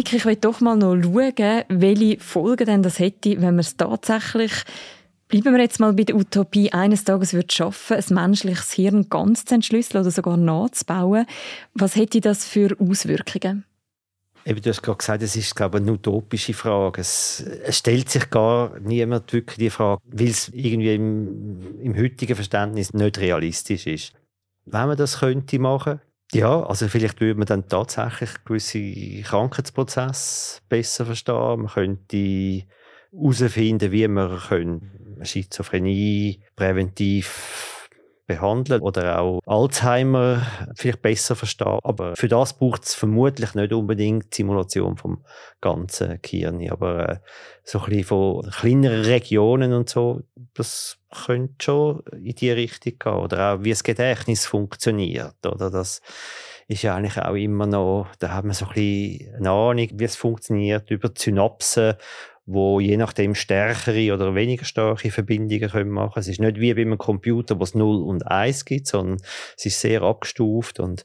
Nick, 0.02 0.14
ich 0.14 0.24
will 0.24 0.34
doch 0.34 0.60
mal 0.60 0.76
noch 0.76 0.96
schauen, 0.96 1.62
welche 1.68 2.18
Folgen 2.18 2.66
denn 2.66 2.82
das 2.82 2.98
hätte, 2.98 3.40
wenn 3.40 3.54
wir 3.54 3.60
es 3.60 3.76
tatsächlich 3.76 4.52
Bleiben 5.28 5.54
wir 5.54 5.62
jetzt 5.62 5.80
mal 5.80 5.94
bei 5.94 6.02
der 6.02 6.16
Utopie, 6.16 6.72
eines 6.72 7.04
Tages 7.04 7.32
wird 7.32 7.52
schaffen, 7.52 7.96
ein 7.96 8.14
menschliches 8.14 8.72
Hirn 8.72 9.08
ganz 9.08 9.46
zu 9.46 9.54
entschlüsseln 9.54 10.02
oder 10.02 10.10
sogar 10.10 10.36
nachzubauen. 10.36 11.24
Was 11.72 11.96
hätte 11.96 12.20
das 12.20 12.44
für 12.44 12.76
Auswirkungen? 12.78 13.64
Eben, 14.44 14.60
du 14.60 14.68
hast 14.68 14.82
gerade 14.82 14.98
gesagt, 14.98 15.22
es 15.22 15.36
ist 15.36 15.54
glaube 15.54 15.78
ich, 15.78 15.82
eine 15.84 15.92
utopische 15.92 16.52
Frage. 16.52 17.00
Es, 17.00 17.40
es, 17.40 17.78
stellt 17.78 18.10
sich 18.10 18.28
gar 18.28 18.78
niemand 18.80 19.32
wirklich 19.32 19.56
die 19.56 19.70
Frage, 19.70 20.02
weil 20.04 20.28
es 20.28 20.48
irgendwie 20.48 20.96
im, 20.96 21.80
im 21.80 21.96
heutigen 21.96 22.34
Verständnis 22.34 22.92
nicht 22.92 23.18
realistisch 23.18 23.86
ist. 23.86 24.12
Wenn 24.66 24.88
man 24.88 24.98
das 24.98 25.20
könnte 25.20 25.58
machen, 25.58 26.00
ja, 26.34 26.62
also 26.62 26.88
vielleicht 26.88 27.20
würde 27.20 27.38
man 27.38 27.46
dann 27.46 27.68
tatsächlich 27.68 28.30
gewisse 28.44 29.22
Krankheitsprozesse 29.22 30.60
besser 30.68 31.06
verstehen. 31.06 31.62
Man 31.62 31.66
könnte 31.68 32.64
herausfinden, 33.10 33.92
wie 33.92 34.08
man 34.08 34.40
Schizophrenie 35.22 36.40
präventiv 36.56 37.71
behandeln 38.26 38.80
oder 38.80 39.20
auch 39.20 39.40
Alzheimer 39.46 40.46
vielleicht 40.74 41.02
besser 41.02 41.36
verstehen. 41.36 41.78
Aber 41.82 42.16
für 42.16 42.28
das 42.28 42.56
braucht 42.56 42.84
es 42.84 42.94
vermutlich 42.94 43.54
nicht 43.54 43.72
unbedingt 43.72 44.32
die 44.32 44.36
Simulation 44.36 44.96
vom 44.96 45.24
ganzen 45.60 46.18
Gehirn. 46.22 46.68
Aber 46.70 47.08
äh, 47.08 47.18
so 47.64 47.80
ein 47.80 47.86
bisschen 47.86 48.04
von 48.04 48.50
kleineren 48.50 49.02
Regionen 49.02 49.72
und 49.72 49.88
so, 49.88 50.22
das 50.54 50.98
könnte 51.24 51.64
schon 51.64 52.02
in 52.12 52.34
die 52.34 52.50
Richtung 52.50 52.94
gehen. 52.98 53.12
Oder 53.12 53.54
auch, 53.54 53.64
wie 53.64 53.70
das 53.70 53.84
Gedächtnis 53.84 54.46
funktioniert. 54.46 55.36
Oder 55.44 55.70
das 55.70 56.00
ist 56.68 56.82
ja 56.82 56.96
eigentlich 56.96 57.18
auch 57.18 57.34
immer 57.34 57.66
noch, 57.66 58.08
da 58.18 58.30
haben 58.30 58.48
wir 58.48 58.54
so 58.54 58.66
ein 58.66 58.72
bisschen 58.72 59.34
eine 59.36 59.50
Ahnung, 59.50 59.88
wie 59.92 60.04
es 60.04 60.16
funktioniert 60.16 60.90
über 60.90 61.08
die 61.08 61.20
Synapsen 61.20 61.94
wo 62.44 62.80
je 62.80 62.96
nachdem 62.96 63.34
stärkere 63.34 64.12
oder 64.12 64.34
weniger 64.34 64.64
starke 64.64 65.10
Verbindungen 65.10 65.70
können 65.70 65.90
machen. 65.90 66.18
Es 66.18 66.28
ist 66.28 66.40
nicht 66.40 66.58
wie 66.58 66.74
bei 66.74 66.82
einem 66.82 66.98
Computer, 66.98 67.58
wo 67.58 67.64
es 67.64 67.74
0 67.74 68.02
und 68.02 68.26
1 68.26 68.64
gibt, 68.64 68.88
sondern 68.88 69.18
es 69.56 69.66
ist 69.66 69.80
sehr 69.80 70.02
abgestuft 70.02 70.80
und 70.80 71.04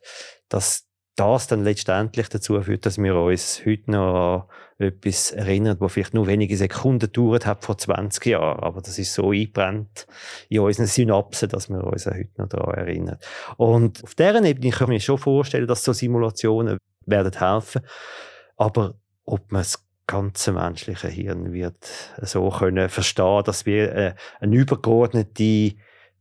dass 0.49 0.87
das 1.15 1.47
dann 1.47 1.63
letztendlich 1.63 2.29
dazu 2.29 2.61
führt, 2.61 2.85
dass 2.85 2.99
wir 2.99 3.15
uns 3.15 3.65
heute 3.65 3.91
noch 3.91 4.47
an 4.79 4.87
etwas 4.87 5.31
erinnern, 5.31 5.77
was 5.79 5.93
vielleicht 5.93 6.13
nur 6.13 6.27
wenige 6.27 6.55
Sekunden 6.55 7.11
gedauert 7.11 7.47
hat 7.47 7.63
vor 7.65 7.77
20 7.77 8.23
Jahren. 8.27 8.59
Aber 8.61 8.81
das 8.81 8.99
ist 8.99 9.15
so 9.15 9.31
eingebrannt 9.31 10.05
in 10.49 10.59
unseren 10.59 10.85
Synapsen, 10.85 11.49
dass 11.49 11.69
wir 11.69 11.83
uns 11.83 12.05
heute 12.05 12.29
noch 12.37 12.49
daran 12.49 12.75
erinnern. 12.75 13.17
Und 13.57 14.03
auf 14.03 14.13
deren 14.13 14.45
Ebene 14.45 14.69
kann 14.69 14.87
ich 14.87 14.89
mir 14.89 14.99
schon 14.99 15.17
vorstellen, 15.17 15.67
dass 15.67 15.83
so 15.83 15.91
Simulationen 15.91 16.77
werden 17.07 17.33
helfen. 17.33 17.81
Aber 18.55 18.99
ob 19.25 19.51
man 19.51 19.61
es 19.61 19.86
ganze 20.07 20.53
menschliche 20.53 21.09
Hirn 21.09 21.53
wird 21.53 21.75
so 22.21 22.49
können 22.49 22.89
verstehen, 22.89 23.43
dass 23.45 23.65
wir 23.65 23.95
äh, 23.95 24.15
eine 24.39 24.55
übergeordnete 24.55 25.75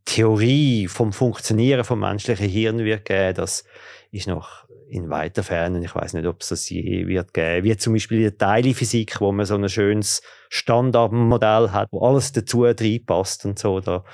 Theorie 0.05 0.87
vom 0.89 1.13
Funktionieren 1.13 1.85
vom 1.85 2.01
menschlichen 2.01 2.49
Hirn 2.49 2.79
wird 2.79 3.05
geben, 3.05 3.35
das 3.35 3.65
ist 4.11 4.29
noch 4.29 4.67
in 4.89 5.11
weiter 5.11 5.43
Ferne. 5.43 5.85
Ich 5.85 5.95
weiß 5.95 6.15
nicht, 6.15 6.27
ob 6.27 6.43
es 6.43 6.49
das 6.49 6.69
je 6.71 7.07
wird 7.07 7.35
geben. 7.35 7.65
Wie 7.65 7.77
zum 7.77 7.93
Beispiel 7.93 8.21
der 8.21 8.39
Teilephysik, 8.39 9.21
wo 9.21 9.33
man 9.33 9.47
so 9.47 9.57
ein 9.57 9.69
schönes 9.69 10.23
Standardmodell 10.49 11.71
hat, 11.71 11.89
wo 11.91 12.07
alles 12.07 12.33
dazu 12.33 12.63
reinpasst 12.63 13.45
und 13.47 13.59
so. 13.59 13.81
Da 13.81 14.05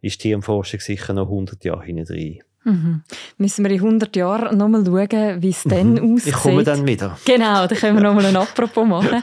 ist 0.00 0.22
die 0.22 0.28
Hirnforschung 0.28 0.80
sicher 0.80 1.12
noch 1.12 1.26
100 1.26 1.64
Jahre 1.64 1.84
hinten 1.84 2.40
Mhm. 2.64 3.02
Müssen 3.38 3.64
wir 3.64 3.70
in 3.70 3.80
100 3.80 4.14
Jahren 4.16 4.58
nochmal 4.58 4.84
schauen, 4.84 5.42
wie 5.42 5.48
es 5.48 5.64
mhm. 5.64 5.70
dann 5.70 5.98
aussieht. 5.98 6.34
Ich 6.34 6.40
komme 6.40 6.64
dann 6.64 6.86
wieder. 6.86 7.18
Genau, 7.24 7.66
da 7.66 7.74
können 7.74 7.96
wir 7.96 8.02
nochmal 8.02 8.26
ein 8.26 8.36
Apropos 8.36 8.86
machen. 8.86 9.22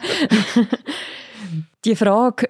die 1.85 1.95
Frage, 1.95 2.49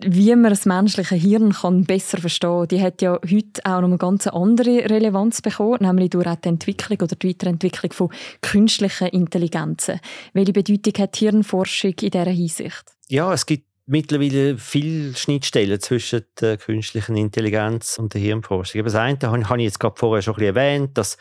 wie 0.00 0.34
man 0.36 0.50
das 0.50 0.64
menschliche 0.64 1.16
Hirn 1.16 1.52
kann 1.52 1.84
besser 1.84 2.18
verstehen 2.18 2.50
kann, 2.50 2.68
die 2.68 2.82
hat 2.82 3.02
ja 3.02 3.18
heute 3.28 3.64
auch 3.64 3.80
noch 3.80 3.88
eine 3.88 3.98
ganz 3.98 4.26
andere 4.28 4.88
Relevanz 4.88 5.42
bekommen, 5.42 5.78
nämlich 5.80 6.10
durch 6.10 6.36
die 6.36 6.48
Entwicklung 6.48 6.98
oder 7.02 7.16
die 7.16 7.28
Weiterentwicklung 7.28 7.92
von 7.92 8.10
künstlichen 8.40 9.08
Intelligenzen. 9.08 10.00
Welche 10.34 10.52
Bedeutung 10.52 10.92
hat 11.02 11.16
Hirnforschung 11.16 11.94
in 12.00 12.10
dieser 12.10 12.24
Hinsicht? 12.26 12.84
Ja, 13.08 13.32
es 13.32 13.44
gibt 13.44 13.64
mittlerweile 13.88 14.58
viele 14.58 15.16
Schnittstellen 15.16 15.80
zwischen 15.80 16.22
der 16.40 16.58
künstlichen 16.58 17.16
Intelligenz 17.16 17.98
und 17.98 18.14
der 18.14 18.20
Hirnforschung. 18.20 18.84
Das 18.84 18.94
eine 18.94 19.18
habe 19.22 19.58
ich 19.58 19.64
jetzt 19.64 19.80
gerade 19.80 19.96
vorher 19.96 20.22
schon 20.22 20.36
ein 20.36 20.44
erwähnt, 20.44 20.96
dass 20.96 21.16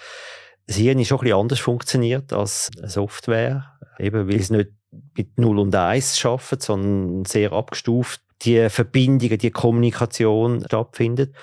das 0.68 0.76
Hirn 0.76 1.04
schon 1.06 1.26
ein 1.26 1.34
anders 1.34 1.60
funktioniert 1.60 2.34
als 2.34 2.70
Software, 2.84 3.78
eben 4.00 4.28
weil 4.28 4.36
es 4.36 4.50
nicht 4.50 4.72
mit 5.16 5.40
0 5.40 5.60
und 5.60 5.76
1 5.76 6.26
arbeiten, 6.26 6.60
sondern 6.60 7.26
sehr 7.26 7.54
abgestuft 7.54 8.22
die 8.44 8.70
Verbindungen, 8.70 9.38
die 9.38 9.52
Kommunikation 9.52 10.64
stattfindet. 10.66 11.34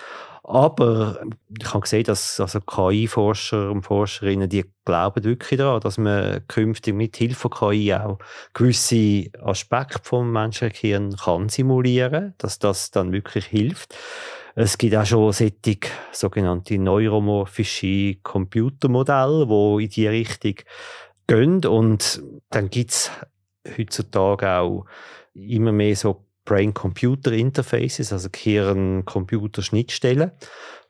Aber 0.46 1.22
ich 1.58 1.72
habe 1.72 1.80
gesehen, 1.80 2.04
dass 2.04 2.38
also 2.38 2.60
KI-Forscher 2.60 3.70
und 3.70 3.80
Forscherinnen, 3.82 4.46
die 4.46 4.66
glauben 4.84 5.24
wirklich 5.24 5.56
daran, 5.56 5.80
dass 5.80 5.96
man 5.96 6.46
künftig 6.48 6.94
mit 6.94 7.16
Hilfe 7.16 7.48
von 7.48 7.70
KI 7.70 7.94
auch 7.94 8.18
gewisse 8.52 9.30
Aspekte 9.40 10.00
vom 10.02 10.30
menschlichen 10.30 10.74
Gehirn 10.74 11.16
kann 11.16 11.48
simulieren, 11.48 12.34
dass 12.36 12.58
das 12.58 12.90
dann 12.90 13.10
wirklich 13.10 13.46
hilft. 13.46 13.94
Es 14.54 14.76
gibt 14.76 14.94
auch 14.94 15.06
schon 15.06 15.32
solche 15.32 15.78
sogenannte 16.12 16.78
neuromorphische 16.78 18.16
Computermodelle, 18.16 19.46
die 19.46 19.84
in 19.84 19.90
die 19.90 20.06
Richtung 20.08 20.56
gehen. 21.26 21.64
Und 21.64 22.22
dann 22.50 22.68
gibt 22.68 22.90
es 22.90 23.10
heutzutage 23.78 24.58
auch 24.58 24.84
immer 25.32 25.72
mehr 25.72 25.96
so 25.96 26.26
Brain-Computer-Interfaces, 26.44 28.12
also 28.12 28.28
Gehirn-Computer-Schnittstellen, 28.30 30.32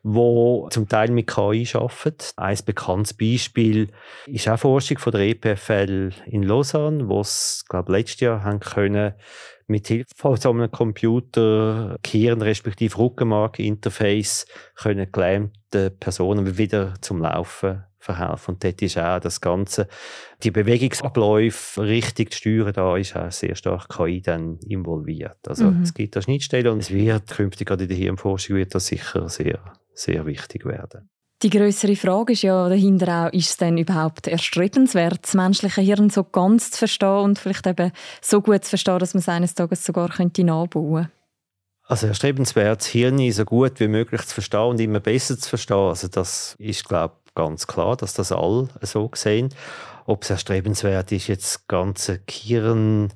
wo 0.03 0.69
zum 0.71 0.89
Teil 0.89 1.11
mit 1.11 1.29
KI 1.29 1.67
arbeiten. 1.75 2.25
Ein 2.37 2.59
bekanntes 2.67 3.15
Beispiel 3.15 3.89
ist 4.27 4.49
auch 4.49 4.59
Forschung 4.59 4.99
von 4.99 5.13
der 5.13 5.23
EPFL 5.23 6.11
in 6.27 6.43
Lausanne, 6.43 7.09
wo 7.09 7.21
es, 7.21 7.65
glaube 7.69 7.93
letztes 7.93 8.21
Jahr 8.21 8.45
haben 8.45 8.61
können, 8.61 9.15
mit 9.67 9.89
Hilfe 9.89 10.15
von 10.17 10.37
so 10.37 10.51
einem 10.51 10.71
Computer, 10.71 11.99
Gehirn 12.03 12.43
respektive 12.43 12.99
Rückenmark-Interface 12.99 14.47
können 14.75 15.11
gelähmte 15.11 15.91
Personen 15.91 16.59
wieder 16.59 16.95
zum 17.01 17.21
Laufen 17.21 17.85
verhelfen. 17.99 18.55
Und 18.55 18.65
dort 18.65 18.83
ist 18.83 18.99
auch 18.99 19.19
das 19.19 19.41
Ganze, 19.41 19.89
die 20.43 20.51
Bewegungsabläufe 20.51 21.83
richtig 21.83 22.33
zu 22.33 22.39
steuern, 22.39 22.73
da 22.73 22.97
ist 22.97 23.17
auch 23.17 23.33
sehr 23.33 23.57
stark 23.57 23.89
KI 23.89 24.21
dann 24.21 24.59
involviert. 24.67 25.39
Also 25.49 25.71
mhm. 25.71 25.83
es 25.83 25.95
gibt 25.95 26.15
da 26.15 26.23
Schnittstellen 26.23 26.69
und 26.69 26.81
es 26.81 26.91
wird 26.91 27.31
künftig 27.31 27.67
gerade 27.67 27.85
in 27.85 27.89
der 27.89 27.97
Hirnforschung 27.97 28.57
wird 28.57 28.75
das 28.75 28.87
sicher 28.87 29.29
sehr, 29.29 29.61
sehr 29.95 30.27
wichtig 30.27 30.67
werden. 30.67 31.09
Die 31.45 31.51
größere 31.51 31.95
Frage 31.95 32.33
ist 32.33 32.41
ja 32.41 32.71
dahinter 32.71 33.27
auch, 33.27 33.33
ist 33.35 33.51
es 33.51 33.57
denn 33.59 33.77
überhaupt 33.77 34.29
erstrebenswert, 34.29 35.19
das 35.25 35.35
menschliche 35.35 35.83
Hirn 35.83 36.09
so 36.09 36.25
ganz 36.25 36.71
zu 36.71 36.79
verstehen 36.79 37.19
und 37.19 37.39
vielleicht 37.39 37.67
eben 37.67 37.93
so 38.23 38.41
gut 38.41 38.65
zu 38.65 38.71
verstehen, 38.71 38.99
dass 38.99 39.13
man 39.13 39.21
es 39.21 39.29
eines 39.29 39.55
Tages 39.55 39.85
sogar 39.85 40.09
könnte 40.09 40.43
nachbauen 40.43 40.95
könnte? 40.95 41.11
Also 41.83 42.07
erstrebenswert, 42.07 42.81
das 42.81 42.87
Hirn 42.87 43.31
so 43.31 43.45
gut 43.45 43.79
wie 43.79 43.89
möglich 43.89 44.23
zu 44.23 44.33
verstehen 44.33 44.71
und 44.71 44.81
immer 44.81 45.01
besser 45.01 45.39
zu 45.39 45.47
verstehen. 45.47 45.77
Also 45.77 46.09
das 46.09 46.57
ist, 46.59 46.89
glaube 46.89 47.17
ganz 47.35 47.67
klar, 47.67 47.95
dass 47.99 48.15
das 48.15 48.33
alle 48.33 48.69
so 48.81 49.11
sehen. 49.15 49.51
Ob 50.07 50.23
es 50.23 50.31
erstrebenswert 50.31 51.13
ist, 51.13 51.27
jetzt 51.27 51.69
ganze 51.69 52.21
Kieren 52.21 53.13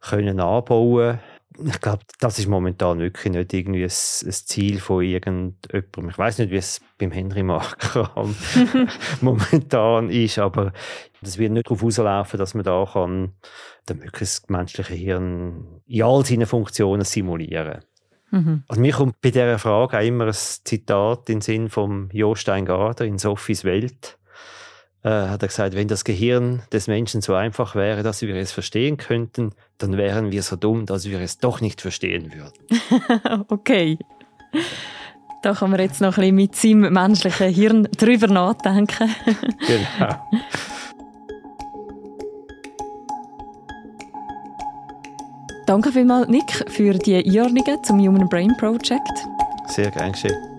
können 0.00 0.38
anbauen 0.38 1.18
ich 1.62 1.80
glaube, 1.80 2.02
das 2.20 2.38
ist 2.38 2.48
momentan 2.48 2.98
wirklich 2.98 3.32
nicht 3.32 3.52
irgendwie 3.52 3.82
ein, 3.82 3.86
ein 3.86 4.32
Ziel 4.32 4.80
von 4.80 5.02
irgendjemandem. 5.02 6.08
Ich 6.08 6.18
weiß 6.18 6.38
nicht, 6.38 6.50
wie 6.50 6.56
es 6.56 6.80
beim 6.98 7.10
Henry 7.10 7.42
Markram 7.42 8.34
momentan 9.20 10.10
ist, 10.10 10.38
aber 10.38 10.72
es 11.22 11.38
wird 11.38 11.52
nicht 11.52 11.66
darauf 11.66 11.82
rauslaufen, 11.82 12.38
dass 12.38 12.54
man 12.54 12.64
da 12.64 12.88
kann, 12.92 13.32
dann 13.86 13.98
möglichst 13.98 14.44
das 14.44 14.50
menschliche 14.50 14.94
Hirn 14.94 15.80
in 15.86 16.02
all 16.02 16.24
seinen 16.24 16.46
Funktionen 16.46 17.04
simulieren 17.04 17.80
Mhm. 18.34 18.64
Also 18.66 18.80
mir 18.80 18.92
kommt 18.92 19.20
bei 19.20 19.30
dieser 19.30 19.58
Frage 19.58 19.96
auch 19.96 20.02
immer 20.02 20.26
ein 20.26 20.32
Zitat 20.32 21.28
in 21.28 21.36
den 21.36 21.40
Sinn 21.40 21.68
von 21.68 22.10
Jostein 22.12 22.66
Garder 22.66 23.04
in 23.04 23.18
Sophies 23.18 23.64
Welt. 23.64 24.18
Äh, 25.04 25.28
hat 25.28 25.42
er 25.42 25.48
gesagt, 25.48 25.74
wenn 25.74 25.86
das 25.86 26.04
Gehirn 26.04 26.62
des 26.72 26.86
Menschen 26.86 27.20
so 27.20 27.34
einfach 27.34 27.74
wäre, 27.74 28.02
dass 28.02 28.22
wir 28.22 28.34
es 28.36 28.52
verstehen 28.52 28.96
könnten, 28.96 29.52
dann 29.76 29.98
wären 29.98 30.32
wir 30.32 30.42
so 30.42 30.56
dumm, 30.56 30.86
dass 30.86 31.04
wir 31.04 31.20
es 31.20 31.36
doch 31.36 31.60
nicht 31.60 31.82
verstehen 31.82 32.32
würden. 32.32 33.44
okay. 33.48 33.98
Da 35.42 35.52
kann 35.52 35.70
man 35.70 35.80
jetzt 35.80 36.00
noch 36.00 36.16
ein 36.16 36.34
bisschen 36.34 36.36
mit 36.36 36.56
seinem 36.56 36.92
menschlichen 36.94 37.52
Hirn 37.52 37.88
drüber 37.98 38.28
nachdenken. 38.28 39.14
genau. 39.66 40.16
Danke 45.66 45.92
vielmals, 45.92 46.28
Nick, 46.28 46.50
für 46.70 46.94
die 46.94 47.16
Einordnungen 47.16 47.84
zum 47.84 47.98
Human 47.98 48.28
Brain 48.30 48.54
Project. 48.56 49.26
Sehr 49.66 49.90
gerne 49.90 50.12
geschehen. 50.12 50.53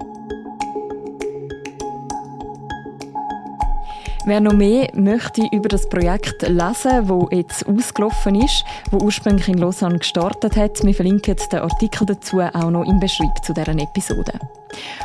Wer 4.27 4.39
noch 4.39 4.53
mehr 4.53 4.89
möchte 4.95 5.43
über 5.51 5.69
das 5.69 5.87
Projekt 5.87 6.41
lesen, 6.41 7.07
wo 7.07 7.29
jetzt 7.31 7.67
ausgelaufen 7.67 8.33
ist, 8.41 8.65
wo 8.89 8.97
ursprünglich 8.97 9.47
in 9.47 9.59
Lausanne 9.59 9.99
gestartet 9.99 10.55
hat, 10.55 10.83
wir 10.83 10.95
verlinken 10.95 11.35
den 11.51 11.59
Artikel 11.59 12.07
dazu 12.07 12.39
auch 12.39 12.71
noch 12.71 12.85
im 12.85 12.99
Beschreibung 12.99 13.35
zu 13.43 13.53
deren 13.53 13.77
Episode. 13.77 14.39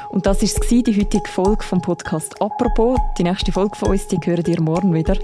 Und 0.09 0.25
das 0.25 0.43
ist 0.43 0.59
die 0.71 0.99
heutige 0.99 1.29
Folge 1.29 1.63
vom 1.63 1.83
Podcast 1.83 2.41
«Apropos». 2.41 2.99
Die 3.19 3.25
nächste 3.25 3.53
Folge 3.53 3.77
von 3.77 3.91
uns, 3.91 4.09
die 4.09 4.19
hören 4.25 4.47
ihr 4.47 4.61
morgen 4.63 4.95
wieder. 4.95 5.17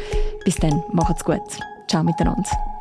Bis 0.44 0.56
dann, 0.56 0.82
macht's 0.92 1.24
gut. 1.24 1.40
Ciao 1.88 2.04
miteinander. 2.04 2.75